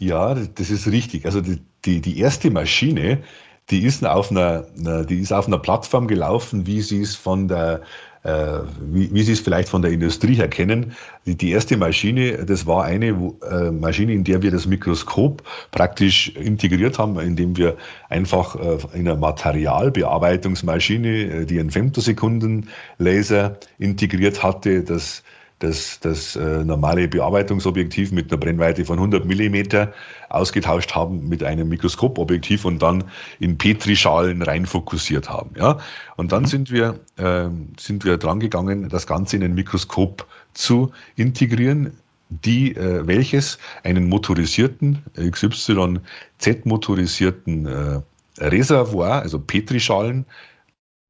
[0.00, 1.26] Ja, das ist richtig.
[1.26, 3.22] Also die, die, die erste Maschine,
[3.70, 4.66] die ist auf einer,
[5.04, 7.82] die ist auf einer Plattform gelaufen, wie sie es von der
[8.26, 10.92] äh, wie, wie Sie es vielleicht von der Industrie her kennen.
[11.26, 15.44] Die, die erste Maschine, das war eine wo, äh, Maschine, in der wir das Mikroskop
[15.70, 17.76] praktisch integriert haben, indem wir
[18.08, 25.22] einfach äh, in einer Materialbearbeitungsmaschine, äh, die einen Femtosekunden-Laser integriert hatte, das
[25.58, 29.94] das, das äh, normale Bearbeitungsobjektiv mit einer Brennweite von 100 Millimeter
[30.28, 33.04] ausgetauscht haben mit einem Mikroskopobjektiv und dann
[33.40, 35.52] in Petrischalen rein fokussiert haben.
[35.56, 35.78] Ja?
[36.16, 40.92] Und dann sind wir, äh, sind wir dran gegangen, das Ganze in ein Mikroskop zu
[41.16, 41.92] integrieren,
[42.28, 48.02] die, äh, welches einen motorisierten, XYZ-motorisierten äh,
[48.38, 50.26] Reservoir, also Petrischalen,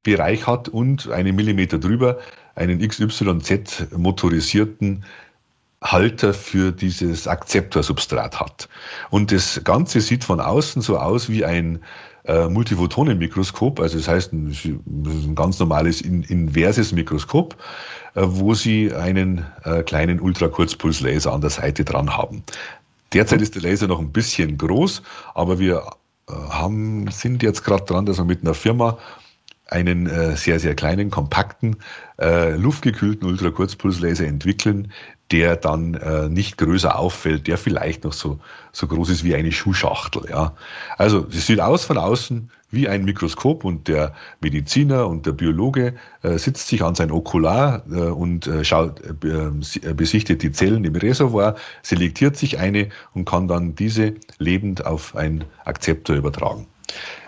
[0.03, 2.19] Bereich hat und einen Millimeter drüber
[2.57, 5.05] einen XYZ motorisierten
[5.83, 8.67] Halter für dieses Akzeptorsubstrat hat.
[9.11, 11.79] Und das Ganze sieht von außen so aus wie ein
[12.25, 17.55] äh, Multiphotonenmikroskop, also das heißt ein, ein ganz normales in, inverses Mikroskop,
[18.15, 22.43] äh, wo Sie einen äh, kleinen Ultrakurzpulslaser an der Seite dran haben.
[23.13, 25.03] Derzeit ist der Laser noch ein bisschen groß,
[25.35, 25.83] aber wir
[26.27, 28.97] äh, haben, sind jetzt gerade dran, dass wir mit einer Firma
[29.69, 31.77] einen äh, sehr, sehr kleinen, kompakten,
[32.19, 34.91] äh, luftgekühlten Ultrakurzpulslaser entwickeln,
[35.31, 38.39] der dann äh, nicht größer auffällt, der vielleicht noch so,
[38.71, 40.23] so groß ist wie eine Schuhschachtel.
[40.29, 40.53] Ja.
[40.97, 45.95] Also es sieht aus von außen wie ein Mikroskop und der Mediziner und der Biologe
[46.21, 50.83] äh, sitzt sich an sein Okular äh, und äh, schaut, äh, äh, besichtet die Zellen
[50.83, 56.67] im Reservoir, selektiert sich eine und kann dann diese lebend auf ein Akzeptor übertragen.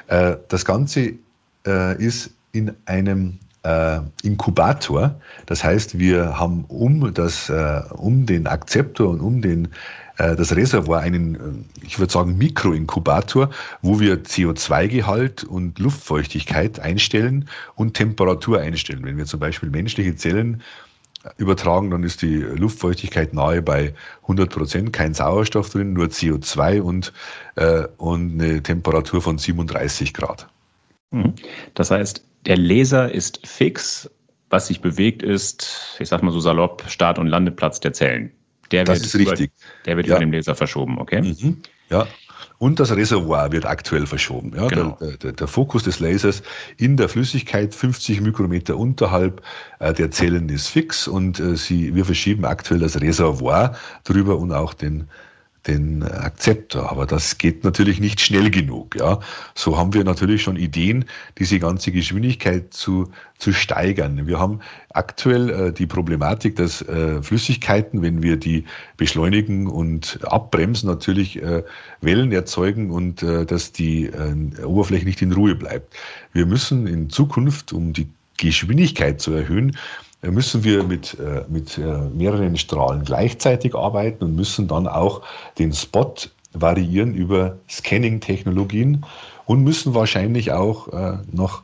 [0.08, 1.13] Äh, das Ganze
[1.65, 5.19] äh, ist in einem äh, Inkubator.
[5.45, 9.69] Das heißt, wir haben um, das, äh, um den Akzeptor und um den,
[10.17, 13.50] äh, das Reservoir einen, äh, ich würde sagen, Mikroinkubator,
[13.82, 19.04] wo wir CO2-Gehalt und Luftfeuchtigkeit einstellen und Temperatur einstellen.
[19.04, 20.62] Wenn wir zum Beispiel menschliche Zellen
[21.38, 27.12] übertragen, dann ist die Luftfeuchtigkeit nahe bei 100 Prozent, kein Sauerstoff drin, nur CO2 und,
[27.56, 30.48] äh, und eine Temperatur von 37 Grad.
[31.12, 31.34] Mhm.
[31.74, 34.10] Das heißt, der Laser ist fix,
[34.50, 38.32] was sich bewegt ist, ich sag mal so salopp, Start- und Landeplatz der Zellen.
[38.72, 39.52] Der das ist über, richtig.
[39.86, 40.15] Der wird ja.
[40.15, 41.22] über den Laser verschoben, okay?
[41.22, 41.58] Mhm.
[41.89, 42.08] Ja.
[42.58, 44.54] Und das Reservoir wird aktuell verschoben.
[44.56, 44.98] Ja, genau.
[45.00, 46.43] der, der, der, Fokus des Lasers
[46.78, 49.41] in der Flüssigkeit 50 Mikrometer unterhalb
[49.80, 54.52] äh, der Zellen ist fix und äh, sie, wir verschieben aktuell das Reservoir drüber und
[54.52, 55.08] auch den
[55.70, 56.92] den Akzeptor.
[56.92, 58.96] Aber das geht natürlich nicht schnell genug.
[58.98, 59.20] Ja.
[59.56, 61.06] So haben wir natürlich schon Ideen,
[61.38, 64.28] diese ganze Geschwindigkeit zu, zu steigern.
[64.28, 68.66] Wir haben aktuell äh, die Problematik, dass äh, Flüssigkeiten, wenn wir die
[68.98, 71.64] beschleunigen und abbremsen, natürlich äh,
[72.02, 75.96] Wellen erzeugen und äh, dass die äh, Oberfläche nicht in Ruhe bleibt.
[76.34, 79.76] Wir müssen in Zukunft, um die Geschwindigkeit zu erhöhen,
[80.22, 85.22] müssen wir mit, äh, mit äh, mehreren Strahlen gleichzeitig arbeiten und müssen dann auch
[85.58, 86.14] den Spot
[86.54, 89.06] variieren über Scanning-Technologien
[89.46, 91.64] und müssen wahrscheinlich auch äh, noch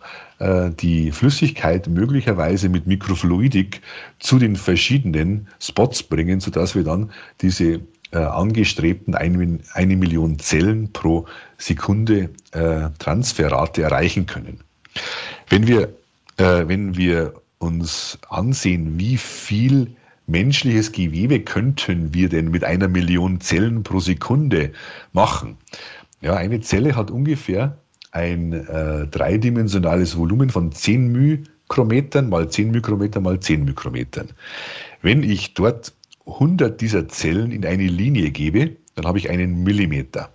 [0.81, 3.81] die Flüssigkeit möglicherweise mit Mikrofluidik
[4.19, 7.79] zu den verschiedenen Spots bringen, sodass wir dann diese
[8.11, 11.25] angestrebten eine, eine Million Zellen pro
[11.57, 12.31] Sekunde
[12.99, 14.59] Transferrate erreichen können.
[15.47, 15.87] Wenn wir,
[16.35, 17.33] wenn wir
[17.65, 19.95] uns ansehen, wie viel
[20.27, 24.71] menschliches Gewebe könnten wir denn mit einer Million Zellen pro Sekunde
[25.13, 25.57] machen?
[26.21, 27.77] Ja, eine Zelle hat ungefähr
[28.11, 34.29] ein äh, dreidimensionales Volumen von 10 Mikrometern mal 10 Mikrometer mal 10 Mikrometern.
[35.01, 35.93] Wenn ich dort
[36.25, 40.29] 100 dieser Zellen in eine Linie gebe, dann habe ich einen Millimeter.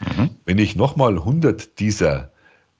[0.00, 0.30] Mhm.
[0.44, 2.32] Wenn ich nochmal 100 dieser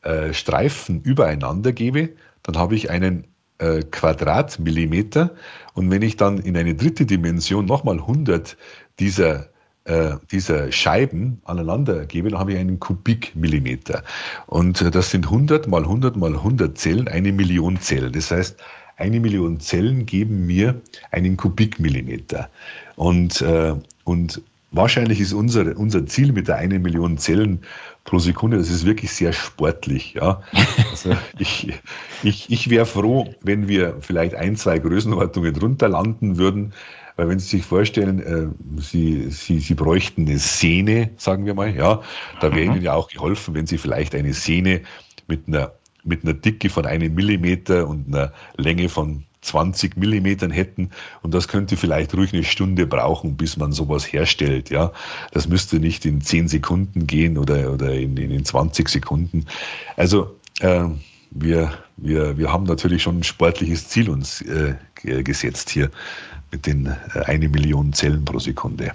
[0.02, 2.10] äh, Streifen übereinander gebe,
[2.42, 3.24] dann habe ich einen
[3.58, 5.34] äh, Quadratmillimeter.
[5.74, 8.56] Und wenn ich dann in eine dritte Dimension nochmal 100
[8.98, 9.48] dieser
[9.86, 14.02] äh, dieser Scheiben aneinander gebe, dann habe ich einen Kubikmillimeter.
[14.46, 18.12] Und äh, das sind 100 mal 100 mal 100 Zellen, eine Million Zellen.
[18.12, 18.56] Das heißt,
[18.96, 20.80] eine Million Zellen geben mir
[21.12, 22.48] einen Kubikmillimeter.
[22.96, 27.60] Und, äh, und wahrscheinlich ist unser, unser Ziel mit der eine Million Zellen
[28.04, 30.14] pro Sekunde, das ist wirklich sehr sportlich.
[30.14, 30.42] Ja.
[30.90, 31.72] Also ich
[32.22, 36.72] ich, ich wäre froh, wenn wir vielleicht ein, zwei Größenordnungen drunter landen würden.
[37.16, 41.74] Weil wenn Sie sich vorstellen, äh, Sie, Sie, Sie bräuchten eine Sehne, sagen wir mal,
[41.74, 42.02] ja,
[42.40, 42.76] da wäre mhm.
[42.76, 44.82] Ihnen ja auch geholfen, wenn Sie vielleicht eine Sehne
[45.26, 45.72] mit einer,
[46.04, 50.90] mit einer Dicke von einem Millimeter und einer Länge von 20 Millimetern hätten
[51.22, 54.70] und das könnte vielleicht ruhig eine Stunde brauchen, bis man sowas herstellt.
[54.70, 54.92] Ja,
[55.32, 59.46] das müsste nicht in 10 Sekunden gehen oder, oder in, in 20 Sekunden.
[59.96, 60.84] Also äh,
[61.30, 64.74] wir, wir, wir haben natürlich schon ein sportliches Ziel uns äh,
[65.22, 65.90] gesetzt hier
[66.50, 68.92] mit den äh, eine Million Zellen pro Sekunde.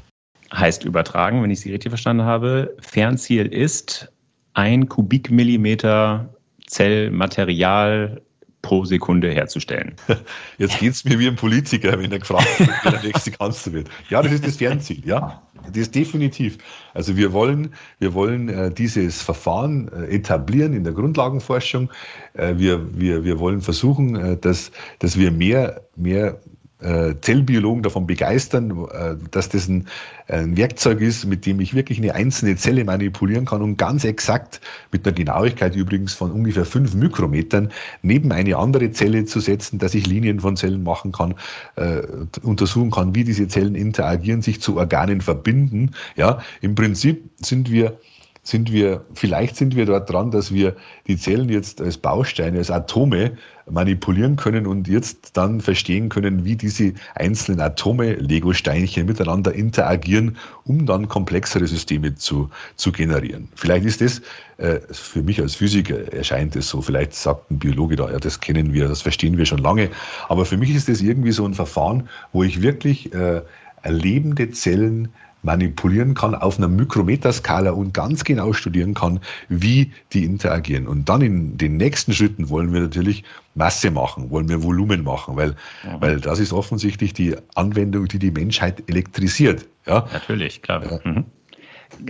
[0.53, 4.11] Heißt übertragen, wenn ich Sie richtig verstanden habe, Fernziel ist
[4.53, 6.29] ein Kubikmillimeter
[6.67, 8.21] Zellmaterial
[8.61, 9.93] pro Sekunde herzustellen.
[10.57, 13.73] Jetzt geht es mir wie ein Politiker, wenn er gefragt wird, wer der nächste Kanzler
[13.73, 13.89] wird.
[14.09, 15.41] Ja, das ist das Fernziel, ja.
[15.67, 16.57] Das ist definitiv.
[16.93, 21.91] Also wir wollen, wir wollen äh, dieses Verfahren äh, etablieren in der Grundlagenforschung.
[22.33, 26.39] Äh, wir, wir, wir wollen versuchen, äh, dass, dass wir mehr, mehr
[26.81, 29.87] äh, Zellbiologen davon begeistern, äh, dass das ein,
[30.27, 34.61] ein, Werkzeug ist, mit dem ich wirklich eine einzelne Zelle manipulieren kann und ganz exakt
[34.91, 39.93] mit einer Genauigkeit übrigens von ungefähr fünf Mikrometern neben eine andere Zelle zu setzen, dass
[39.93, 41.35] ich Linien von Zellen machen kann,
[41.75, 42.01] äh,
[42.41, 45.91] untersuchen kann, wie diese Zellen interagieren, sich zu Organen verbinden.
[46.15, 47.97] Ja, im Prinzip sind wir
[48.43, 50.75] sind wir, vielleicht sind wir dort dran, dass wir
[51.07, 53.37] die Zellen jetzt als Bausteine, als Atome
[53.69, 60.87] manipulieren können und jetzt dann verstehen können, wie diese einzelnen Atome, Lego-Steinchen miteinander interagieren, um
[60.87, 63.47] dann komplexere Systeme zu, zu generieren.
[63.55, 64.21] Vielleicht ist das,
[64.57, 68.39] äh, für mich als Physiker erscheint es so, vielleicht sagt ein Biologe da, ja, das
[68.39, 69.89] kennen wir, das verstehen wir schon lange,
[70.29, 73.41] aber für mich ist das irgendwie so ein Verfahren, wo ich wirklich äh,
[73.85, 75.09] lebende Zellen
[75.43, 80.87] manipulieren kann auf einer Mikrometerskala und ganz genau studieren kann, wie die interagieren.
[80.87, 83.23] Und dann in den nächsten Schritten wollen wir natürlich
[83.55, 85.99] Masse machen, wollen wir Volumen machen, weil, ja.
[85.99, 89.67] weil das ist offensichtlich die Anwendung, die die Menschheit elektrisiert.
[89.85, 90.07] Ja?
[90.13, 90.83] Natürlich, klar.
[90.89, 90.99] Ja.
[91.03, 91.25] Mhm.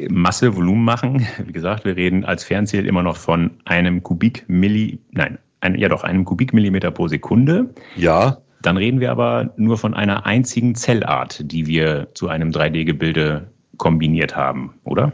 [0.10, 1.26] Masse, Volumen machen.
[1.46, 6.04] Wie gesagt, wir reden als Fernziel immer noch von einem Kubikmilli, nein, ein, ja doch,
[6.04, 7.74] einem Kubikmillimeter pro Sekunde.
[7.96, 8.38] Ja.
[8.62, 13.48] Dann reden wir aber nur von einer einzigen Zellart, die wir zu einem 3D-Gebilde
[13.78, 15.14] kombiniert haben, oder?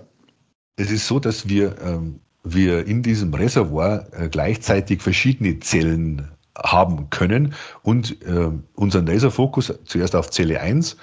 [0.75, 6.27] Es ist so, dass wir, ähm, wir in diesem Reservoir äh, gleichzeitig verschiedene Zellen
[6.63, 10.97] haben können und äh, unseren Laserfokus zuerst auf Zelle 1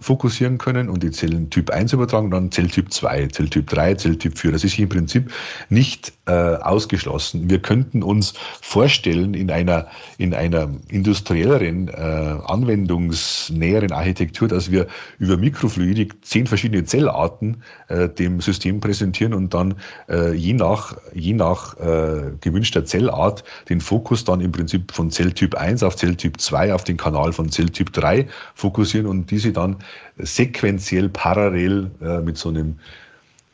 [0.00, 4.52] fokussieren können und die Zellen Typ 1 übertragen, dann Zelltyp 2, Zelltyp 3, Zelltyp 4.
[4.52, 5.32] Das ist im Prinzip
[5.68, 7.48] nicht äh, ausgeschlossen.
[7.48, 9.86] Wir könnten uns vorstellen, in einer,
[10.18, 14.86] in einer industrielleren, äh, anwendungsnäheren Architektur, dass wir
[15.18, 19.74] über Mikrofluidik zehn verschiedene Zellarten äh, dem System präsentieren und dann
[20.08, 25.54] äh, je nach, je nach äh, gewünschter Zellart den Fokus dann im Prinzip von Zelltyp
[25.54, 29.76] 1 auf Zelltyp 2 auf den Kanal von Zelltyp 3 fokussieren und diese dann
[30.18, 32.78] sequenziell parallel äh, mit so einem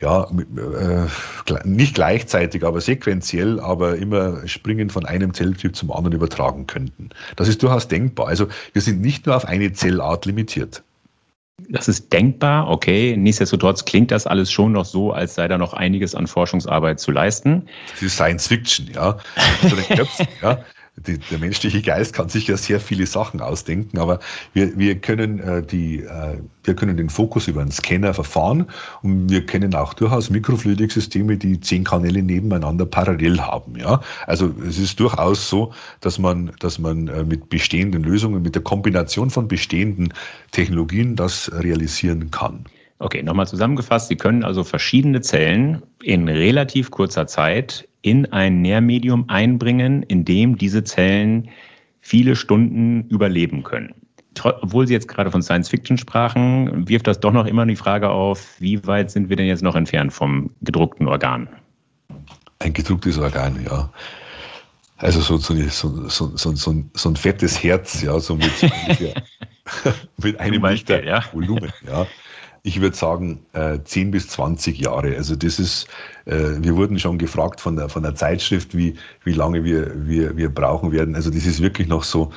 [0.01, 1.07] ja, äh,
[1.65, 7.11] nicht gleichzeitig, aber sequenziell, aber immer springend von einem Zelltyp zum anderen übertragen könnten.
[7.37, 8.29] Das ist durchaus denkbar.
[8.29, 10.83] Also wir sind nicht nur auf eine Zellart limitiert.
[11.69, 13.17] Das ist denkbar, okay.
[13.17, 17.13] Nichtsdestotrotz klingt das alles schon noch so, als sei da noch einiges an Forschungsarbeit zu
[17.13, 17.67] leisten.
[17.93, 19.17] Das ist Science Fiction, ja.
[19.89, 20.59] Köpfen, ja
[20.97, 24.21] die, der menschliche Geist kann sich ja sehr viele Sachen ausdenken, aber
[24.53, 28.67] wir, wir, können, äh, die, äh, wir können den Fokus über einen Scanner verfahren
[29.03, 33.77] und wir kennen auch durchaus Mikrofluidiksysteme, die zehn Kanäle nebeneinander parallel haben.
[33.77, 34.01] Ja?
[34.27, 38.63] Also es ist durchaus so, dass man, dass man äh, mit bestehenden Lösungen, mit der
[38.63, 40.13] Kombination von bestehenden
[40.53, 42.65] Technologien das realisieren kann.
[43.01, 49.25] Okay, nochmal zusammengefasst, Sie können also verschiedene Zellen in relativ kurzer Zeit in ein Nährmedium
[49.29, 51.49] einbringen, in dem diese Zellen
[52.01, 53.95] viele Stunden überleben können.
[54.43, 58.11] Obwohl Sie jetzt gerade von Science Fiction sprachen, wirft das doch noch immer die Frage
[58.11, 61.49] auf, wie weit sind wir denn jetzt noch entfernt vom gedruckten Organ?
[62.59, 63.91] Ein gedrucktes Organ, ja.
[64.99, 68.53] Also so, so, so, so, ein fettes Herz, ja, so mit,
[70.23, 71.25] mit einem Liter ja.
[71.33, 72.07] Volumen, ja
[72.67, 75.15] ich würde sagen, äh, 10 bis 20 Jahre.
[75.17, 75.87] Also das ist,
[76.25, 80.35] äh, wir wurden schon gefragt von der, von der Zeitschrift, wie, wie lange wir, wir,
[80.37, 81.15] wir brauchen werden.
[81.15, 82.33] Also das ist wirklich noch so,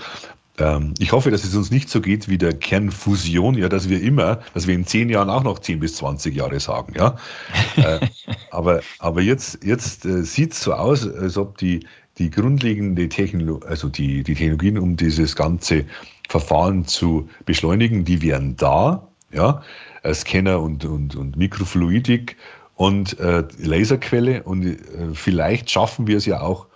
[0.58, 4.02] ähm, ich hoffe, dass es uns nicht so geht wie der Kernfusion, ja, dass wir
[4.02, 7.16] immer, dass wir in 10 Jahren auch noch 10 bis 20 Jahre sagen, ja.
[7.78, 8.06] äh,
[8.52, 11.88] aber, aber jetzt, jetzt äh, sieht es so aus, als ob die,
[12.18, 15.86] die grundlegende Technologie, also die, die Technologien, um dieses ganze
[16.28, 19.62] Verfahren zu beschleunigen, die wären da, ja.
[20.08, 22.38] Äh, Scanner und, und, und Mikrofluidik
[22.76, 24.44] und äh, Laserquelle.
[24.44, 24.78] Und äh,
[25.14, 26.68] vielleicht schaffen wir es ja auch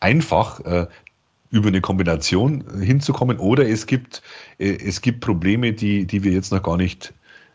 [0.00, 0.86] einfach, äh,
[1.50, 3.38] über eine Kombination hinzukommen.
[3.38, 4.22] Oder es gibt,
[4.58, 7.12] äh, es gibt Probleme, die, die wir jetzt noch gar nicht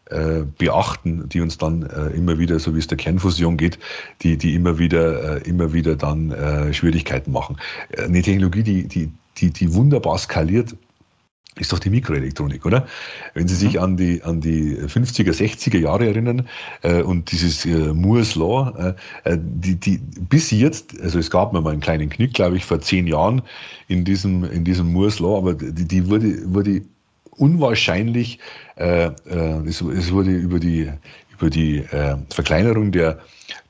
[0.10, 1.84] äh, beachten, die uns dann
[2.16, 3.78] immer wieder, so wie es der Kernfusion geht,
[4.22, 7.58] die, die immer wieder, immer wieder dann Schwierigkeiten machen.
[7.96, 10.76] Eine Technologie, die, die, die, die wunderbar skaliert,
[11.58, 12.88] ist doch die Mikroelektronik, oder?
[13.34, 13.80] Wenn Sie sich mhm.
[13.80, 16.48] an die, an die 50er, 60er Jahre erinnern
[16.84, 19.98] äh, und dieses äh, Moore's Law, äh, äh, die, die
[20.30, 23.42] bis jetzt, also es gab mal einen kleinen Knick, glaube ich, vor zehn Jahren
[23.88, 26.82] in diesem, in diesem Moore's Law, aber die, die wurde, wurde
[27.32, 28.40] unwahrscheinlich,
[28.78, 30.90] äh, äh, es, es wurde über die,
[31.40, 33.20] über die äh, Verkleinerung der,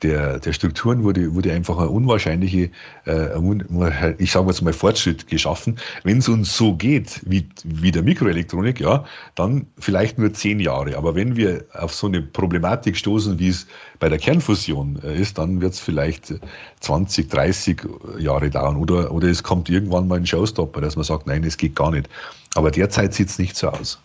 [0.01, 2.69] der, der Strukturen wurde, wurde einfach ein unwahrscheinlicher,
[3.05, 5.77] äh, ich sage jetzt mal Fortschritt geschaffen.
[6.03, 9.05] Wenn es uns so geht wie, wie der Mikroelektronik, ja,
[9.35, 10.97] dann vielleicht nur zehn Jahre.
[10.97, 13.67] Aber wenn wir auf so eine Problematik stoßen, wie es
[13.99, 16.33] bei der Kernfusion äh, ist, dann wird es vielleicht
[16.79, 17.81] 20, 30
[18.17, 18.77] Jahre dauern.
[18.77, 21.91] Oder, oder es kommt irgendwann mal ein Showstopper, dass man sagt, nein, es geht gar
[21.91, 22.09] nicht.
[22.55, 23.99] Aber derzeit sieht es nicht so aus.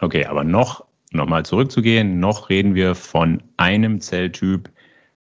[0.00, 0.84] Okay, aber noch
[1.16, 4.70] nochmal zurückzugehen, noch reden wir von einem Zelltyp,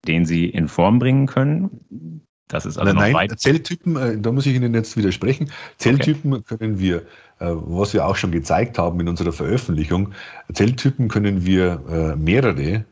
[0.08, 2.22] den Sie in Form bringen können.
[2.48, 3.40] Das ist also nein, noch nein, weit.
[3.40, 5.52] Zelltypen, äh, da muss ich Ihnen jetzt widersprechen.
[5.78, 6.58] Zelltypen okay.
[6.58, 6.98] können wir,
[7.40, 10.14] äh, was wir auch schon gezeigt haben in unserer Veröffentlichung,
[10.54, 12.86] Zelltypen können wir äh, mehrere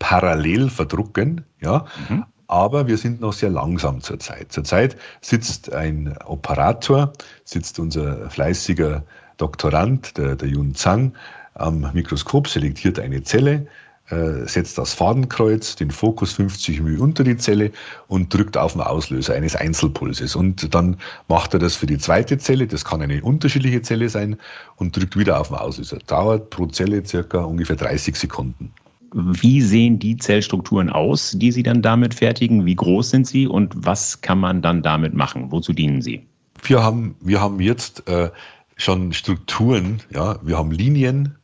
[0.00, 1.84] parallel verdrucken, ja.
[2.08, 2.24] Mhm.
[2.48, 4.50] Aber wir sind noch sehr langsam zurzeit.
[4.50, 7.12] Zurzeit sitzt ein Operator,
[7.44, 9.04] sitzt unser fleißiger
[9.36, 11.12] Doktorand, der, der Yun Zhang,
[11.60, 13.66] am Mikroskop, selektiert eine Zelle,
[14.10, 17.70] äh, setzt das Fadenkreuz, den Fokus 50 μ unter die Zelle
[18.08, 20.34] und drückt auf den Auslöser eines Einzelpulses.
[20.34, 20.96] Und dann
[21.28, 24.36] macht er das für die zweite Zelle, das kann eine unterschiedliche Zelle sein,
[24.76, 25.98] und drückt wieder auf den Auslöser.
[26.06, 28.72] Dauert pro Zelle circa ungefähr 30 Sekunden.
[29.12, 32.64] Wie sehen die Zellstrukturen aus, die Sie dann damit fertigen?
[32.64, 35.50] Wie groß sind sie und was kann man dann damit machen?
[35.50, 36.24] Wozu dienen sie?
[36.62, 38.30] Wir haben, wir haben jetzt äh,
[38.76, 41.36] schon Strukturen, ja, wir haben Linien,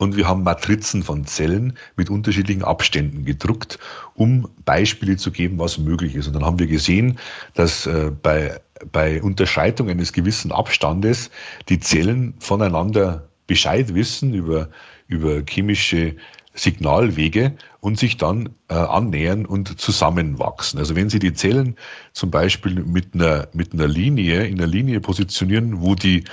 [0.00, 3.78] und wir haben Matrizen von Zellen mit unterschiedlichen Abständen gedruckt,
[4.14, 6.26] um Beispiele zu geben, was möglich ist.
[6.26, 7.18] Und dann haben wir gesehen,
[7.52, 8.58] dass äh, bei,
[8.92, 11.30] bei Unterschreitung eines gewissen Abstandes
[11.68, 14.70] die Zellen voneinander Bescheid wissen über,
[15.06, 16.16] über chemische
[16.60, 20.78] Signalwege und sich dann äh, annähern und zusammenwachsen.
[20.78, 21.76] Also wenn Sie die Zellen
[22.12, 26.24] zum Beispiel mit einer, mit einer Linie, in einer Linie positionieren, wo, die,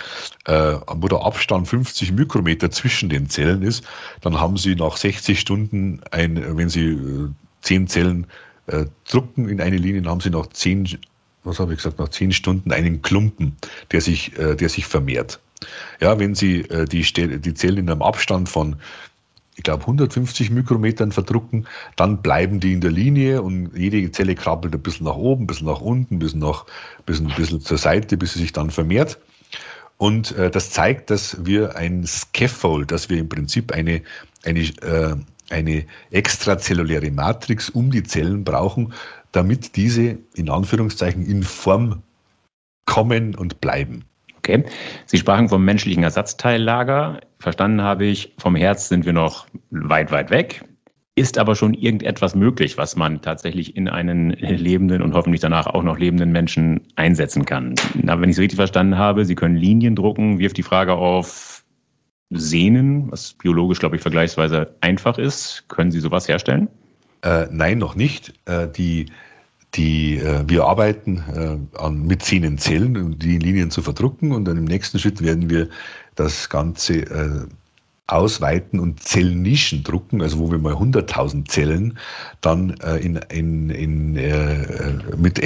[0.45, 3.85] äh, wo der Abstand 50 Mikrometer zwischen den Zellen ist,
[4.21, 7.29] dann haben Sie nach 60 Stunden ein, wenn Sie äh,
[7.61, 8.27] zehn Zellen
[8.67, 10.87] äh, drucken in eine Linie, dann haben sie nach zehn,
[11.43, 13.55] was habe ich gesagt, nach zehn Stunden einen Klumpen,
[13.91, 15.39] der sich, äh, der sich vermehrt.
[16.01, 18.75] Ja, wenn Sie äh, die, die Zellen in einem Abstand von
[19.57, 24.73] ich glaube, 150 Mikrometern verdrucken, dann bleiben die in der Linie und jede Zelle krabbelt
[24.75, 26.65] ein bisschen nach oben, ein bisschen nach unten, ein bisschen, nach,
[26.99, 29.19] ein bisschen, ein bisschen zur Seite, bis sie sich dann vermehrt.
[29.97, 34.01] Und äh, das zeigt, dass wir ein Scaffold, dass wir im Prinzip eine,
[34.45, 35.15] eine, äh,
[35.49, 38.93] eine extrazelluläre Matrix um die Zellen brauchen,
[39.31, 42.03] damit diese in Anführungszeichen in Form
[42.85, 44.05] kommen und bleiben.
[44.37, 44.63] Okay.
[45.07, 47.19] Sie sprachen vom menschlichen Ersatzteillager.
[47.39, 50.63] Verstanden habe ich, vom Herz sind wir noch weit, weit weg.
[51.15, 55.81] Ist aber schon irgendetwas möglich, was man tatsächlich in einen lebenden und hoffentlich danach auch
[55.81, 57.73] noch lebenden Menschen einsetzen kann?
[57.95, 61.63] Na, wenn ich es richtig verstanden habe, Sie können Linien drucken, wirft die Frage auf
[62.29, 65.65] Sehnen, was biologisch, glaube ich, vergleichsweise einfach ist.
[65.69, 66.67] Können Sie sowas herstellen?
[67.23, 68.33] Äh, nein, noch nicht.
[68.45, 69.07] Äh, die
[69.75, 72.23] die, äh, wir arbeiten äh, an, mit
[72.57, 74.31] Zellen, um die Linien zu verdrucken.
[74.31, 75.69] Und dann im nächsten Schritt werden wir
[76.15, 77.47] das Ganze äh,
[78.07, 81.99] ausweiten und Zellnischen drucken, also wo wir mal 100.000 Zellen
[82.39, 85.41] dann äh, in, in, in, äh, mit,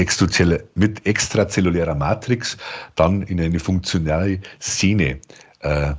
[0.76, 2.57] mit extrazellulärer Matrix
[2.95, 5.19] dann in eine funktionale Szene
[5.61, 5.93] äh,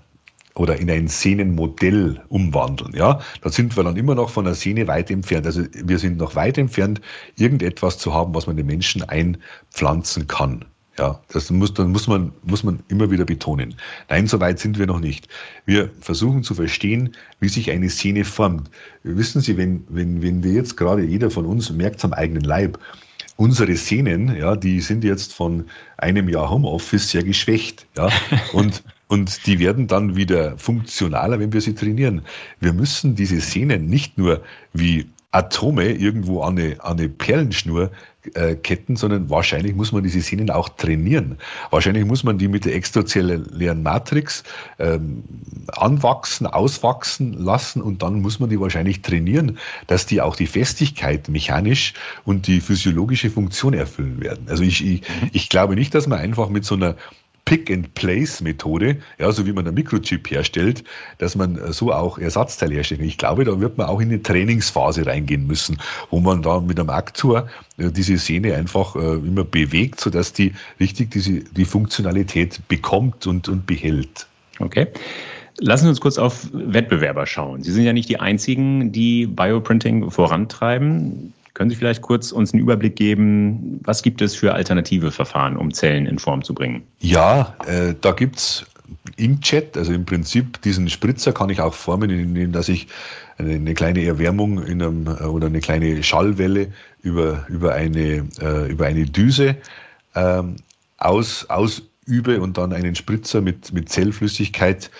[0.55, 2.95] oder in ein Szenenmodell umwandeln.
[2.95, 5.47] Ja, da sind wir dann immer noch von der Szene weit entfernt.
[5.47, 7.01] Also wir sind noch weit entfernt,
[7.37, 10.65] irgendetwas zu haben, was man den Menschen einpflanzen kann.
[10.99, 13.75] Ja, das muss, dann muss man, muss man immer wieder betonen.
[14.11, 15.27] Nein, so weit sind wir noch nicht.
[15.65, 18.71] Wir versuchen zu verstehen, wie sich eine Szene formt.
[19.03, 22.79] Wissen Sie, wenn, wenn, wenn wir jetzt gerade jeder von uns merkt am eigenen Leib,
[23.37, 25.65] unsere Szenen, ja, die sind jetzt von
[25.97, 28.11] einem Jahr Homeoffice sehr geschwächt, ja,
[28.53, 28.83] und
[29.13, 32.23] und die werden dann wieder funktionaler, wenn wir sie trainieren.
[32.61, 34.41] Wir müssen diese Sehnen nicht nur
[34.73, 37.91] wie Atome irgendwo an eine, an eine Perlenschnur
[38.33, 41.37] äh, ketten, sondern wahrscheinlich muss man diese Sehnen auch trainieren.
[41.71, 44.45] Wahrscheinlich muss man die mit der extrazellulären Matrix
[44.79, 45.25] ähm,
[45.73, 49.59] anwachsen, auswachsen lassen und dann muss man die wahrscheinlich trainieren,
[49.89, 51.93] dass die auch die Festigkeit mechanisch
[52.25, 54.47] und die physiologische Funktion erfüllen werden.
[54.49, 55.03] Also ich, ich,
[55.33, 56.97] ich glaube nicht, dass man einfach mit so einer
[57.45, 60.85] Pick-and-Place-Methode, ja, so wie man einen Mikrochip herstellt,
[61.19, 63.03] dass man so auch Ersatzteile herstellt.
[63.03, 65.79] Ich glaube, da wird man auch in eine Trainingsphase reingehen müssen,
[66.11, 70.53] wo man da mit einem Aktor äh, diese Sehne einfach äh, immer bewegt, sodass die
[70.79, 74.27] richtig diese, die Funktionalität bekommt und, und behält.
[74.59, 74.87] Okay.
[75.59, 77.63] Lassen Sie uns kurz auf Wettbewerber schauen.
[77.63, 81.35] Sie sind ja nicht die einzigen, die Bioprinting vorantreiben.
[81.55, 85.73] Können Sie vielleicht kurz uns einen Überblick geben, was gibt es für alternative Verfahren, um
[85.73, 86.83] Zellen in Form zu bringen?
[87.01, 88.67] Ja, äh, da gibt es
[89.17, 92.89] Inkjet, also im Prinzip diesen Spritzer kann ich auch formen, indem dass ich
[93.39, 96.69] eine, kleine Erwärmung in einem, äh, oder eine kleine Schallwelle
[97.03, 99.57] über, über, eine, äh, über eine Düse
[100.15, 100.57] ähm,
[100.99, 104.91] aus, ausübe und dann einen Spritzer mit, mit Zellflüssigkeit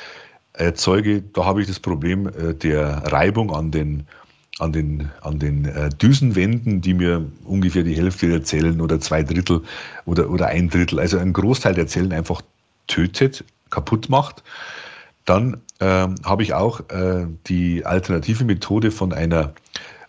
[0.55, 1.23] erzeuge.
[1.33, 4.05] Da habe ich das Problem äh, der Reibung an den,
[4.59, 9.23] an den, an den äh, Düsenwänden, die mir ungefähr die Hälfte der Zellen oder zwei
[9.23, 9.63] Drittel
[10.05, 12.43] oder, oder ein Drittel, also ein Großteil der Zellen einfach
[12.87, 14.43] tötet, kaputt macht.
[15.25, 19.55] Dann ähm, habe ich auch äh, die alternative Methode von einer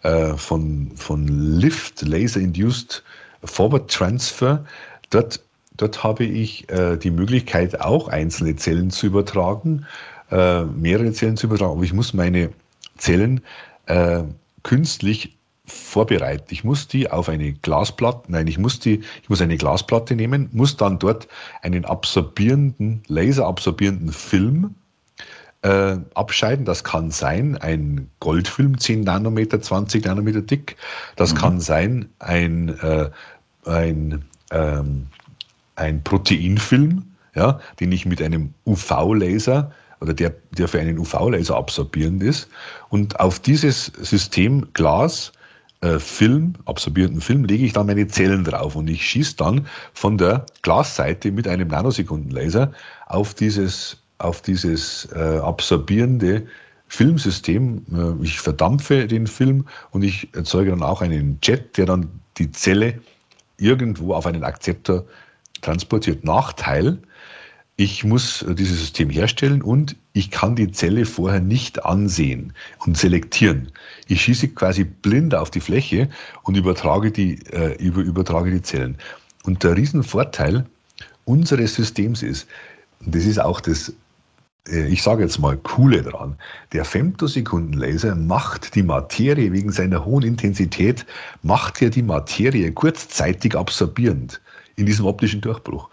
[0.04, 3.04] äh, von, von Lift, Laser-Induced
[3.44, 4.66] Forward Transfer.
[5.10, 5.42] Dort,
[5.78, 9.86] dort habe ich äh, die Möglichkeit, auch einzelne Zellen zu übertragen,
[10.32, 12.50] äh, mehrere Zellen zu übertragen, aber ich muss meine
[12.98, 13.42] Zellen
[13.88, 14.24] äh,
[14.64, 16.48] künstlich vorbereiten.
[16.50, 20.50] Ich muss die auf eine Glasplatte, nein, ich muss die, ich muss eine Glasplatte nehmen,
[20.52, 21.28] muss dann dort
[21.62, 24.76] einen absorbierenden, laserabsorbierenden Film
[25.62, 26.66] äh, abscheiden.
[26.66, 30.76] Das kann sein ein Goldfilm, 10 Nanometer, 20 Nanometer dick.
[31.16, 31.38] Das mhm.
[31.38, 33.10] kann sein ein, äh,
[33.66, 35.08] ein, ähm,
[35.76, 37.06] ein Proteinfilm,
[37.36, 39.72] ja, den ich mit einem UV-Laser
[40.04, 42.50] oder der, der für einen UV-Laser absorbierend ist.
[42.90, 45.32] Und auf dieses System Glas,
[45.80, 50.18] äh, Film, absorbierenden Film, lege ich dann meine Zellen drauf und ich schieße dann von
[50.18, 52.74] der Glasseite mit einem Nanosekundenlaser
[53.08, 56.46] auf dieses, auf dieses äh, absorbierende
[56.90, 57.86] Filmsystem.
[57.94, 62.52] Äh, ich verdampfe den Film und ich erzeuge dann auch einen Jet, der dann die
[62.52, 63.00] Zelle
[63.58, 65.06] irgendwo auf einen Akzeptor
[65.62, 66.26] transportiert.
[66.26, 67.00] Nachteil,
[67.76, 72.54] ich muss äh, dieses System herstellen und ich kann die Zelle vorher nicht ansehen
[72.86, 73.72] und selektieren.
[74.08, 76.10] Ich schieße quasi blind auf die Fläche
[76.44, 78.98] und übertrage die, äh, über, übertrage die Zellen.
[79.44, 80.66] Und der Riesenvorteil
[81.26, 82.48] unseres Systems ist,
[83.00, 83.94] und das ist auch das
[84.70, 86.38] äh, ich sage jetzt mal, coole dran.
[86.72, 91.06] Der Femtosekundenlaser macht die Materie wegen seiner hohen Intensität,
[91.42, 94.42] macht ja die Materie kurzzeitig absorbierend
[94.76, 95.90] in diesem optischen Durchbruch.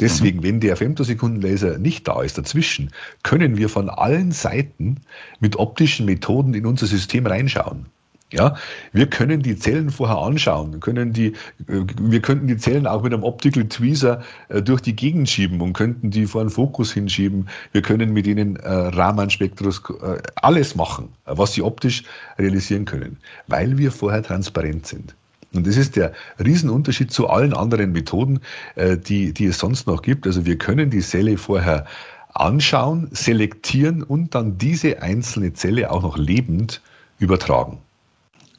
[0.00, 0.42] Deswegen, mhm.
[0.44, 2.90] wenn der Femtosekundenlaser nicht da ist dazwischen,
[3.22, 4.96] können wir von allen Seiten
[5.40, 7.86] mit optischen Methoden in unser System reinschauen.
[8.30, 8.56] Ja,
[8.92, 11.28] wir können die Zellen vorher anschauen, können die,
[11.66, 15.62] äh, wir könnten die Zellen auch mit einem Optical Tweezer äh, durch die Gegend schieben
[15.62, 17.48] und könnten die vor einen Fokus hinschieben.
[17.72, 22.04] Wir können mit ihnen äh, Raman-Spektroskop, äh, alles machen, was sie optisch
[22.38, 25.14] realisieren können, weil wir vorher transparent sind.
[25.54, 26.12] Und das ist der
[26.44, 28.40] Riesenunterschied zu allen anderen Methoden,
[28.74, 30.26] äh, die, die es sonst noch gibt.
[30.26, 31.86] Also wir können die Zelle vorher
[32.34, 36.82] anschauen, selektieren und dann diese einzelne Zelle auch noch lebend
[37.18, 37.78] übertragen.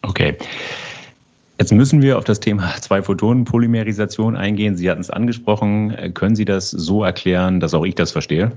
[0.01, 0.37] Okay.
[1.59, 4.77] Jetzt müssen wir auf das Thema Zwei-Photonen-Polymerisation eingehen.
[4.77, 6.13] Sie hatten es angesprochen.
[6.13, 8.51] Können Sie das so erklären, dass auch ich das verstehe?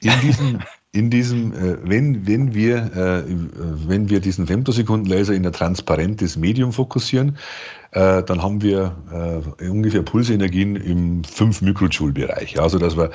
[0.00, 0.58] In diesem,
[0.92, 3.24] in diesem äh, wenn, wenn, wir, äh,
[3.88, 7.38] wenn wir diesen Femtosekundenlaser in ein transparentes Medium fokussieren,
[7.92, 8.94] äh, dann haben wir
[9.60, 12.60] äh, ungefähr Pulsenergien im 5-Mikrojoule-Bereich.
[12.60, 13.10] Also dass wir,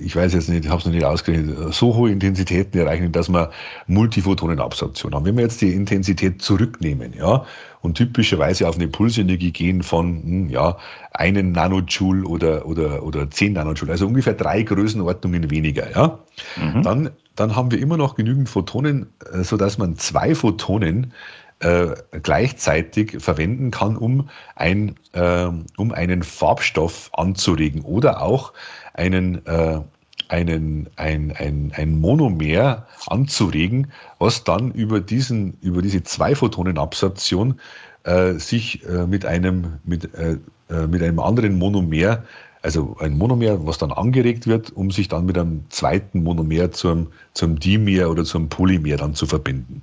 [0.00, 3.28] ich weiß jetzt nicht, ich habe es noch nicht ausgerechnet, so hohe Intensitäten erreichen, dass
[3.28, 3.50] wir
[3.86, 5.24] Multiphotonenabsorption haben.
[5.24, 7.44] Wenn wir jetzt die Intensität zurücknehmen, ja,
[7.82, 10.76] und typischerweise auf eine Pulsenergie gehen von hm, ja,
[11.12, 16.18] einen Nanojoule oder, oder, oder zehn Nanojoule, also ungefähr drei Größenordnungen weniger, ja,
[16.56, 16.82] mhm.
[16.82, 21.12] dann, dann haben wir immer noch genügend Photonen, äh, sodass man zwei Photonen
[21.60, 21.88] äh,
[22.22, 25.46] gleichzeitig verwenden kann, um, ein, äh,
[25.76, 28.52] um einen Farbstoff anzuregen oder auch
[29.00, 29.80] einen, äh,
[30.28, 33.88] einen, ein, ein, ein Monomer anzuregen,
[34.18, 37.58] was dann über, diesen, über diese Zwei-Photonen-Absorption
[38.04, 40.36] äh, sich äh, mit, einem, mit, äh,
[40.68, 42.22] äh mit einem anderen Monomer
[42.62, 47.06] also ein Monomer, was dann angeregt wird, um sich dann mit einem zweiten Monomer zum,
[47.32, 49.80] zum Dimer oder zum Polymer dann zu verbinden.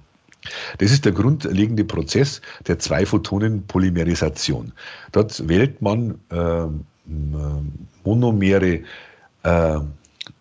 [0.77, 4.71] Das ist der grundlegende Prozess der Zwei-Photonen-Polymerisation.
[5.11, 6.67] Dort wählt man äh,
[8.03, 8.81] monomere
[9.47, 9.79] äh,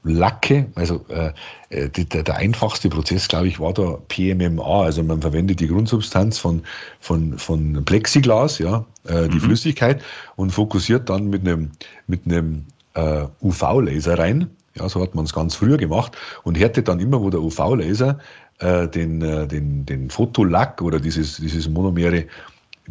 [0.03, 1.33] Lacke, also äh,
[1.71, 4.83] äh der, der, einfachste Prozess, glaube ich, war da PMMA.
[4.83, 6.63] Also man verwendet die Grundsubstanz von,
[7.01, 9.41] von, von Plexiglas, ja, äh, die mhm.
[9.41, 10.03] Flüssigkeit,
[10.37, 11.71] und fokussiert dann mit einem,
[12.07, 14.51] mit einem äh, UV-Laser rein.
[14.77, 18.19] Ja, so hat man es ganz früher gemacht und härtet dann immer, wo der UV-Laser
[18.59, 22.27] äh, den, äh, den, den Fotolack oder dieses, dieses monomere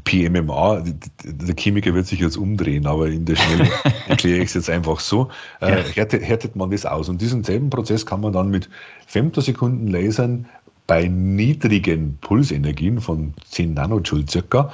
[0.03, 0.83] PMMA,
[1.23, 3.69] der Chemiker wird sich jetzt umdrehen, aber in der Schnelle
[4.07, 5.29] erkläre ich es jetzt einfach so,
[5.61, 7.09] äh, härtet, härtet man das aus.
[7.09, 8.69] Und diesen selben Prozess kann man dann mit
[9.07, 10.45] Femtosekunden-Lasern
[10.87, 14.71] bei niedrigen Pulsenergien von 10 Nanojoule circa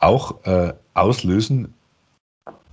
[0.00, 1.74] auch äh, auslösen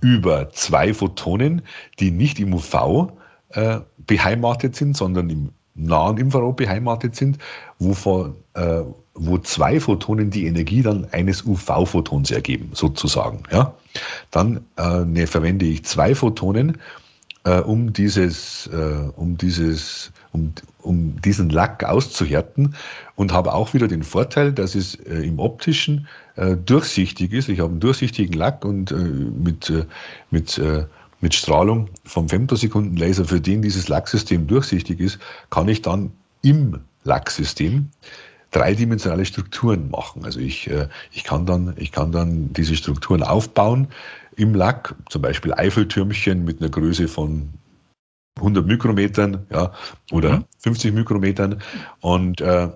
[0.00, 1.62] über zwei Photonen,
[2.00, 3.12] die nicht im UV
[3.50, 7.38] äh, beheimatet sind, sondern im nahen Infrarot beheimatet sind,
[7.78, 8.82] wo, vor, äh,
[9.14, 13.42] wo zwei Photonen die Energie dann eines UV-Photons ergeben, sozusagen.
[13.50, 13.74] Ja?
[14.30, 16.78] Dann äh, ne, verwende ich zwei Photonen,
[17.44, 20.52] äh, um dieses, äh, um dieses, um,
[20.82, 22.74] um diesen Lack auszuhärten
[23.16, 26.06] und habe auch wieder den Vorteil, dass es äh, im optischen
[26.36, 27.48] äh, durchsichtig ist.
[27.48, 29.72] Ich habe einen durchsichtigen Lack und mit,
[30.30, 30.60] mit
[31.20, 35.18] mit Strahlung vom Femtosekundenlaser, für den dieses Lacksystem durchsichtig ist,
[35.50, 37.90] kann ich dann im Lacksystem
[38.50, 40.24] dreidimensionale Strukturen machen.
[40.24, 43.88] Also ich, äh, ich, kann dann, ich kann dann diese Strukturen aufbauen
[44.36, 47.50] im Lack, zum Beispiel Eiffeltürmchen mit einer Größe von
[48.36, 49.72] 100 Mikrometern ja,
[50.12, 50.44] oder mhm.
[50.60, 51.60] 50 Mikrometern
[52.00, 52.68] und äh,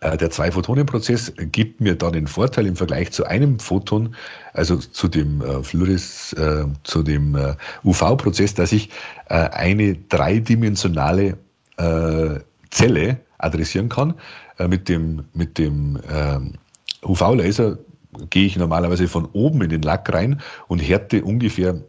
[0.00, 4.14] äh, der Zwei-Photonen-Prozess gibt mir dann den Vorteil im Vergleich zu einem Photon,
[4.52, 7.54] also zu dem äh, Fluoris, äh, zu dem äh,
[7.84, 8.90] UV-Prozess, dass ich
[9.28, 11.38] äh, eine dreidimensionale
[11.78, 14.14] äh, Zelle adressieren kann.
[14.68, 16.54] mit dem, mit dem ähm,
[17.02, 17.78] UV-Laser
[18.30, 21.80] gehe ich normalerweise von oben in den Lack rein und härte ungefähr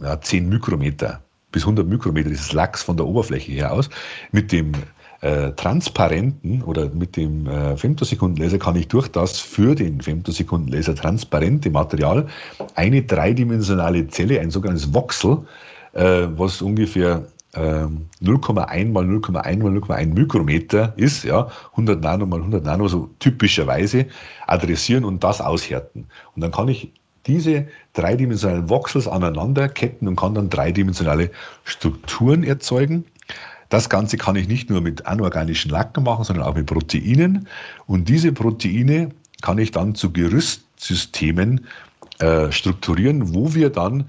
[0.00, 1.22] ja, 10 Mikrometer
[1.52, 3.90] bis 100 Mikrometer dieses Lacks von der Oberfläche her aus.
[4.32, 4.72] Mit dem
[5.20, 11.70] äh, transparenten oder mit dem äh, Femtosekundenlaser kann ich durch das für den Femtosekundenlaser transparente
[11.70, 12.26] Material
[12.74, 15.38] eine dreidimensionale Zelle, ein sogenanntes Voxel,
[15.92, 22.38] äh, was ungefähr 0,1 ähm, mal 0,1 mal 0,1 Mikrometer ist, ja, 100 Nano mal
[22.38, 24.06] 100 Nano, so typischerweise
[24.46, 26.06] adressieren und das aushärten.
[26.34, 26.92] Und dann kann ich
[27.26, 31.30] diese dreidimensionalen Voxels aneinander ketten und kann dann dreidimensionale
[31.64, 33.04] Strukturen erzeugen.
[33.68, 37.48] Das Ganze kann ich nicht nur mit anorganischen Lacken machen, sondern auch mit Proteinen.
[37.86, 41.66] Und diese Proteine kann ich dann zu Gerüstsystemen
[42.18, 44.08] äh, strukturieren, wo wir dann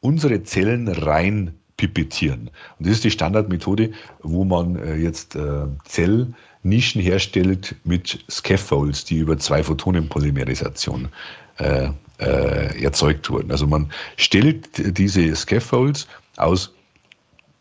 [0.00, 2.50] unsere Zellen rein pipettieren.
[2.78, 3.90] Und das ist die Standardmethode,
[4.22, 11.08] wo man äh, jetzt äh, Zellnischen herstellt mit Scaffolds, die über zwei Photonenpolymerisation
[11.56, 13.50] äh, erzeugt wurden.
[13.50, 16.06] Also man stellt diese Scaffolds
[16.36, 16.70] aus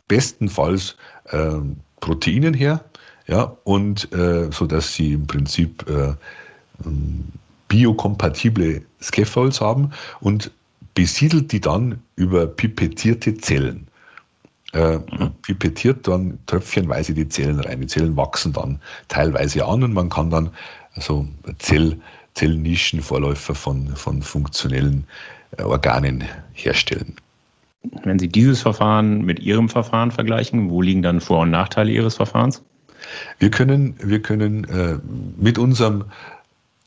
[0.09, 0.97] bestenfalls
[1.29, 1.59] äh,
[2.01, 2.83] Proteinen her,
[3.27, 5.85] ja, und so dass sie im Prinzip
[6.83, 7.23] ähm,
[7.67, 10.51] biokompatible Scaffolds haben und
[10.95, 13.87] besiedelt die dann über pipettierte Zellen.
[14.71, 14.99] Äh,
[15.41, 17.81] pipettiert dann tröpfchenweise die Zellen rein.
[17.81, 20.51] Die Zellen wachsen dann teilweise an und man kann dann
[20.93, 21.97] also Zell,
[22.35, 25.05] Zellnischenvorläufer von, von funktionellen
[25.57, 27.15] äh, Organen herstellen.
[28.03, 32.15] Wenn Sie dieses Verfahren mit Ihrem Verfahren vergleichen, wo liegen dann Vor- und Nachteile Ihres
[32.17, 32.61] Verfahrens?
[33.39, 34.99] Wir können, wir können äh,
[35.37, 36.05] mit unserem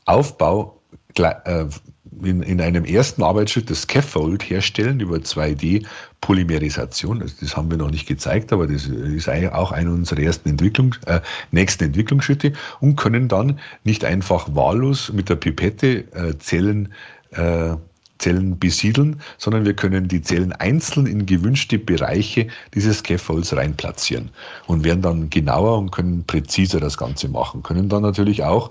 [0.05, 0.79] Aufbau
[1.19, 7.21] in, in einem ersten Arbeitsschritt das Scaffold herstellen über 2D-Polymerisation.
[7.21, 11.21] Das, haben wir noch nicht gezeigt, aber das ist auch einer unserer ersten Entwicklung, äh,
[11.51, 16.93] nächsten Entwicklungsschritte und können dann nicht einfach wahllos mit der Pipette äh, Zellen
[17.31, 17.77] äh,
[18.19, 24.31] Zellen besiedeln, sondern wir können die Zellen einzeln in gewünschte Bereiche dieses Scaffolds reinplatzieren
[24.69, 27.65] und werden dann genauer und können präziser das Ganze machen.
[27.65, 28.71] Können dann natürlich auch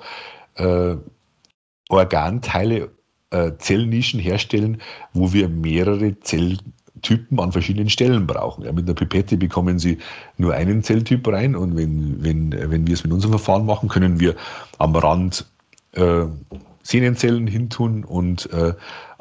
[0.56, 0.96] äh,
[1.92, 2.90] Organteile,
[3.32, 4.82] äh, Zellnischen herstellen,
[5.14, 8.66] wo wir mehrere Zelltypen an verschiedenen Stellen brauchen.
[8.66, 9.98] Ja, mit einer Pipette bekommen Sie
[10.38, 14.20] nur einen Zelltyp rein und wenn, wenn, wenn wir es mit unserem Verfahren machen, können
[14.20, 14.36] wir
[14.78, 15.46] am Rand
[15.94, 16.26] äh,
[16.84, 18.74] Sehnenzellen hintun und äh,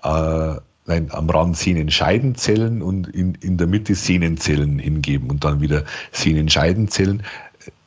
[0.02, 5.84] äh, nein, am Rand Sehnenscheidenzellen und in, in der Mitte Sehnenzellen hingeben und dann wieder
[6.12, 7.22] Sehnenscheidenzellen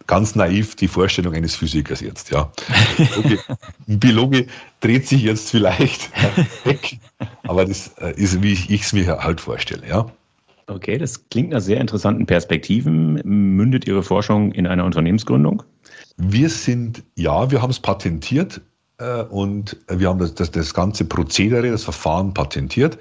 [0.08, 2.51] ganz naiv die Vorstellung eines Physikers jetzt, ja.
[3.18, 3.39] Okay.
[3.88, 4.47] Ein Biologe
[4.80, 6.10] dreht sich jetzt vielleicht
[6.66, 6.99] weg,
[7.43, 10.06] aber das äh, ist, wie ich es mir halt vorstelle, ja.
[10.68, 13.22] Okay, das klingt nach sehr interessanten Perspektiven.
[13.24, 15.64] Mündet Ihre Forschung in einer Unternehmensgründung?
[16.18, 18.62] Wir sind, ja, wir haben es patentiert
[18.97, 22.97] äh, und wir haben das, das, das ganze Prozedere, das Verfahren patentiert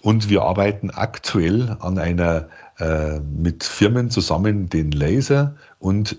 [0.00, 2.48] und wir arbeiten aktuell an einer
[2.78, 6.16] äh, mit Firmen zusammen den Laser und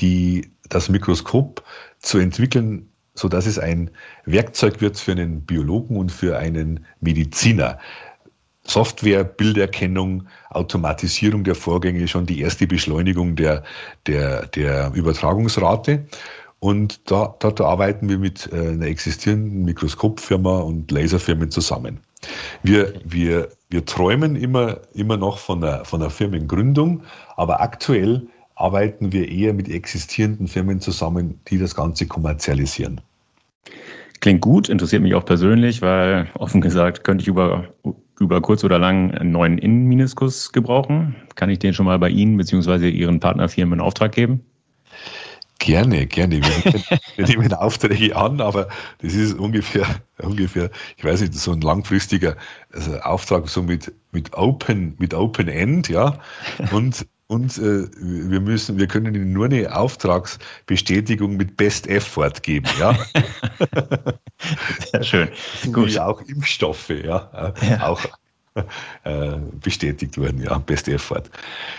[0.00, 1.62] die, das Mikroskop
[2.00, 3.90] zu entwickeln, so dass es ein
[4.24, 7.78] Werkzeug wird für einen Biologen und für einen Mediziner.
[8.66, 13.62] Software, Bilderkennung, Automatisierung der Vorgänge, schon die erste Beschleunigung der,
[14.06, 16.04] der, der Übertragungsrate.
[16.60, 22.00] Und da, dort arbeiten wir mit äh, einer existierenden Mikroskopfirma und Laserfirmen zusammen.
[22.62, 27.02] Wir, wir, wir träumen immer, immer noch von der, von der Firmengründung,
[27.36, 33.00] aber aktuell arbeiten wir eher mit existierenden Firmen zusammen, die das Ganze kommerzialisieren.
[34.20, 37.68] Klingt gut, interessiert mich auch persönlich, weil offen gesagt könnte ich über,
[38.18, 41.16] über kurz oder lang einen neuen Innenmeniskus gebrauchen.
[41.34, 42.88] Kann ich den schon mal bei Ihnen bzw.
[42.88, 44.40] Ihren Partnerfirmen in Auftrag geben?
[45.58, 46.40] Gerne, gerne.
[46.42, 49.86] Wir, wir nehmen Aufträge an, aber das ist ungefähr,
[50.18, 52.36] ungefähr, ich weiß nicht, so ein langfristiger
[52.72, 56.18] also Auftrag so mit, mit Open, mit Open End, ja.
[56.70, 62.68] Und und äh, wir müssen, wir können Ihnen nur eine Auftragsbestätigung mit Best Effort geben,
[62.78, 62.96] ja.
[64.92, 65.28] Sehr schön.
[65.72, 65.98] Gut.
[65.98, 67.86] Auch Impfstoffe, ja, ja.
[67.86, 68.04] auch
[69.04, 71.24] äh, bestätigt wurden, ja, Best Effort.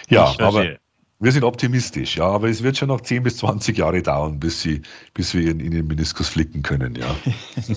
[0.09, 0.77] Ja, aber
[1.19, 4.61] wir sind optimistisch, ja, aber es wird schon noch 10 bis 20 Jahre dauern, bis,
[4.61, 4.81] sie,
[5.13, 7.15] bis wir ihn in den Meniskus flicken können, ja.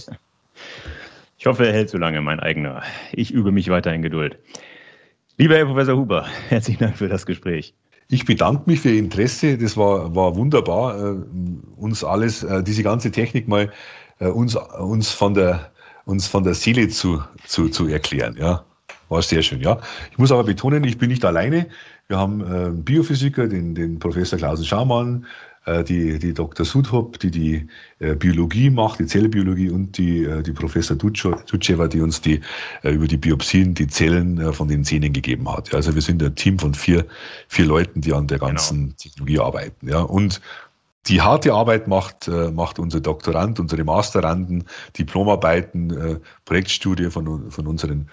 [1.39, 2.83] ich hoffe, er hält so lange, mein eigener.
[3.12, 4.39] Ich übe mich weiter in Geduld.
[5.41, 7.72] Lieber Herr Professor Huber, herzlichen Dank für das Gespräch.
[8.09, 9.57] Ich bedanke mich für Ihr Interesse.
[9.57, 11.16] Das war, war wunderbar, äh,
[11.76, 13.70] uns alles, äh, diese ganze Technik mal
[14.18, 15.70] äh, uns, uns, von, der,
[16.07, 18.36] uns von der Seele zu, zu, zu erklären.
[18.36, 18.64] Ja,
[19.11, 19.61] war sehr schön.
[19.61, 19.78] Ja,
[20.11, 21.68] ich muss aber betonen, ich bin nicht alleine.
[22.09, 25.26] Wir haben einen Biophysiker, den, den Professor Klausen Schaumann, äh,
[25.85, 26.64] die, die Dr.
[26.64, 27.66] Sudhop, die die
[27.99, 32.41] äh, Biologie macht, die Zellbiologie und die, äh, die Professor Dutscheva, die uns die,
[32.83, 35.75] über die Biopsien die Zellen von den Zähnen gegeben hat.
[35.75, 37.05] Also wir sind ein Team von vier,
[37.49, 38.95] vier Leuten, die an der ganzen genau.
[38.97, 39.89] Technologie arbeiten.
[39.89, 40.01] Ja.
[40.01, 40.41] Und
[41.07, 44.64] die harte Arbeit macht, macht unser Doktorand, unsere Masteranden,
[44.99, 48.09] Diplomarbeiten, Projektstudie von, von unseren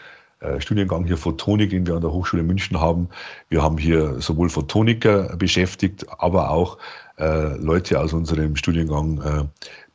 [0.59, 3.09] Studiengang hier Photonik, den wir an der Hochschule München haben.
[3.49, 6.77] Wir haben hier sowohl Photoniker beschäftigt, aber auch
[7.17, 9.43] äh, Leute aus unserem Studiengang äh,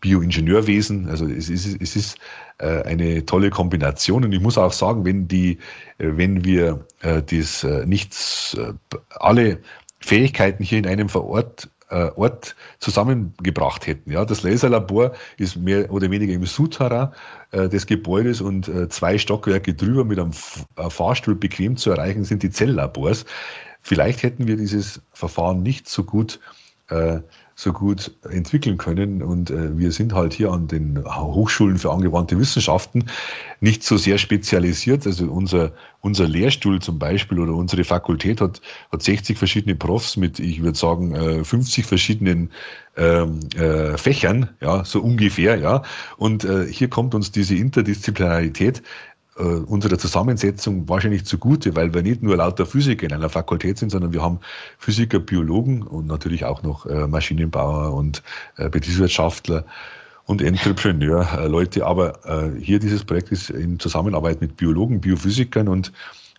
[0.00, 1.08] Bioingenieurwesen.
[1.08, 2.18] Also es ist, es ist
[2.58, 4.24] äh, eine tolle Kombination.
[4.24, 5.58] Und ich muss auch sagen, wenn die,
[5.98, 8.72] äh, wenn wir äh, das äh, nichts, äh,
[9.10, 9.58] alle
[10.00, 11.08] Fähigkeiten hier in einem
[11.90, 14.12] äh, Ort zusammengebracht hätten.
[14.12, 17.08] Ja, das Laserlabor ist mehr oder weniger im Souterrain
[17.50, 20.32] äh, des Gebäudes und äh, zwei Stockwerke drüber mit einem
[20.76, 23.26] äh, Fahrstuhl bequem zu erreichen sind die Zelllabors.
[23.82, 26.38] Vielleicht hätten wir dieses Verfahren nicht so gut
[26.90, 27.20] äh,
[27.54, 29.22] so gut entwickeln können.
[29.22, 33.04] Und äh, wir sind halt hier an den Hochschulen für angewandte Wissenschaften
[33.60, 35.06] nicht so sehr spezialisiert.
[35.06, 40.38] Also unser, unser Lehrstuhl zum Beispiel oder unsere Fakultät hat, hat 60 verschiedene Profs mit,
[40.38, 42.50] ich würde sagen, äh, 50 verschiedenen
[42.96, 45.82] ähm, äh, Fächern, ja, so ungefähr, ja.
[46.16, 48.82] Und äh, hier kommt uns diese Interdisziplinarität
[49.40, 53.90] äh, unserer Zusammensetzung wahrscheinlich zugute, weil wir nicht nur lauter Physiker in einer Fakultät sind,
[53.90, 54.38] sondern wir haben
[54.78, 58.22] Physiker, Biologen und natürlich auch noch äh, Maschinenbauer und
[58.56, 59.64] äh, Betriebswirtschaftler
[60.26, 61.82] und Entrepreneur äh.
[61.82, 65.92] Aber äh, hier dieses Projekt ist in Zusammenarbeit mit Biologen, Biophysikern und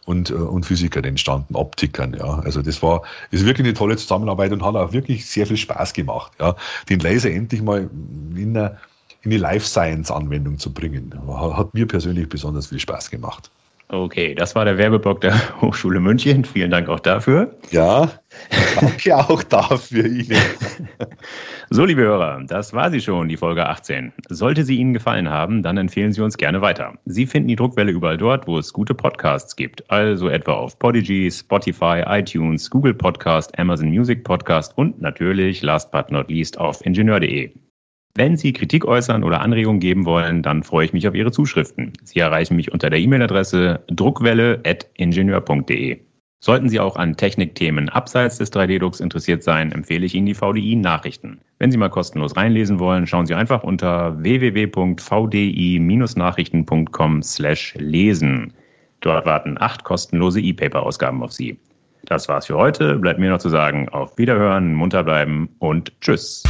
[0.06, 2.40] und, äh, und Physikern entstanden, Optikern, ja.
[2.40, 5.94] Also das war, ist wirklich eine tolle Zusammenarbeit und hat auch wirklich sehr viel Spaß
[5.94, 6.56] gemacht, ja.
[6.90, 7.90] Den Laser endlich mal
[8.36, 8.78] in einer
[9.24, 11.14] in die Life Science Anwendung zu bringen.
[11.28, 13.52] Hat mir persönlich besonders viel Spaß gemacht.
[13.94, 16.46] Okay, das war der Werbeblock der Hochschule München.
[16.46, 17.54] Vielen Dank auch dafür.
[17.72, 18.10] Ja,
[18.80, 20.40] danke auch dafür Ihnen.
[21.70, 24.14] so, liebe Hörer, das war sie schon, die Folge 18.
[24.30, 26.94] Sollte sie Ihnen gefallen haben, dann empfehlen Sie uns gerne weiter.
[27.04, 29.92] Sie finden die Druckwelle überall dort, wo es gute Podcasts gibt.
[29.92, 36.10] Also etwa auf Podigy, Spotify, iTunes, Google Podcast, Amazon Music Podcast und natürlich, last but
[36.10, 37.52] not least, auf ingenieur.de.
[38.16, 41.94] Wenn Sie Kritik äußern oder Anregungen geben wollen, dann freue ich mich auf Ihre Zuschriften.
[42.04, 46.00] Sie erreichen mich unter der E-Mail-Adresse druckwelle.ingenieur.de.
[46.44, 51.40] Sollten Sie auch an Technikthemen abseits des 3D-Drucks interessiert sein, empfehle ich Ihnen die VDI-Nachrichten.
[51.60, 58.54] Wenn Sie mal kostenlos reinlesen wollen, schauen Sie einfach unter www.vdi-nachrichten.com slash lesen.
[59.02, 61.60] Dort warten acht kostenlose E-Paper-Ausgaben auf Sie.
[62.06, 62.98] Das war's für heute.
[62.98, 66.42] Bleibt mir noch zu sagen, auf Wiederhören, munter bleiben und tschüss.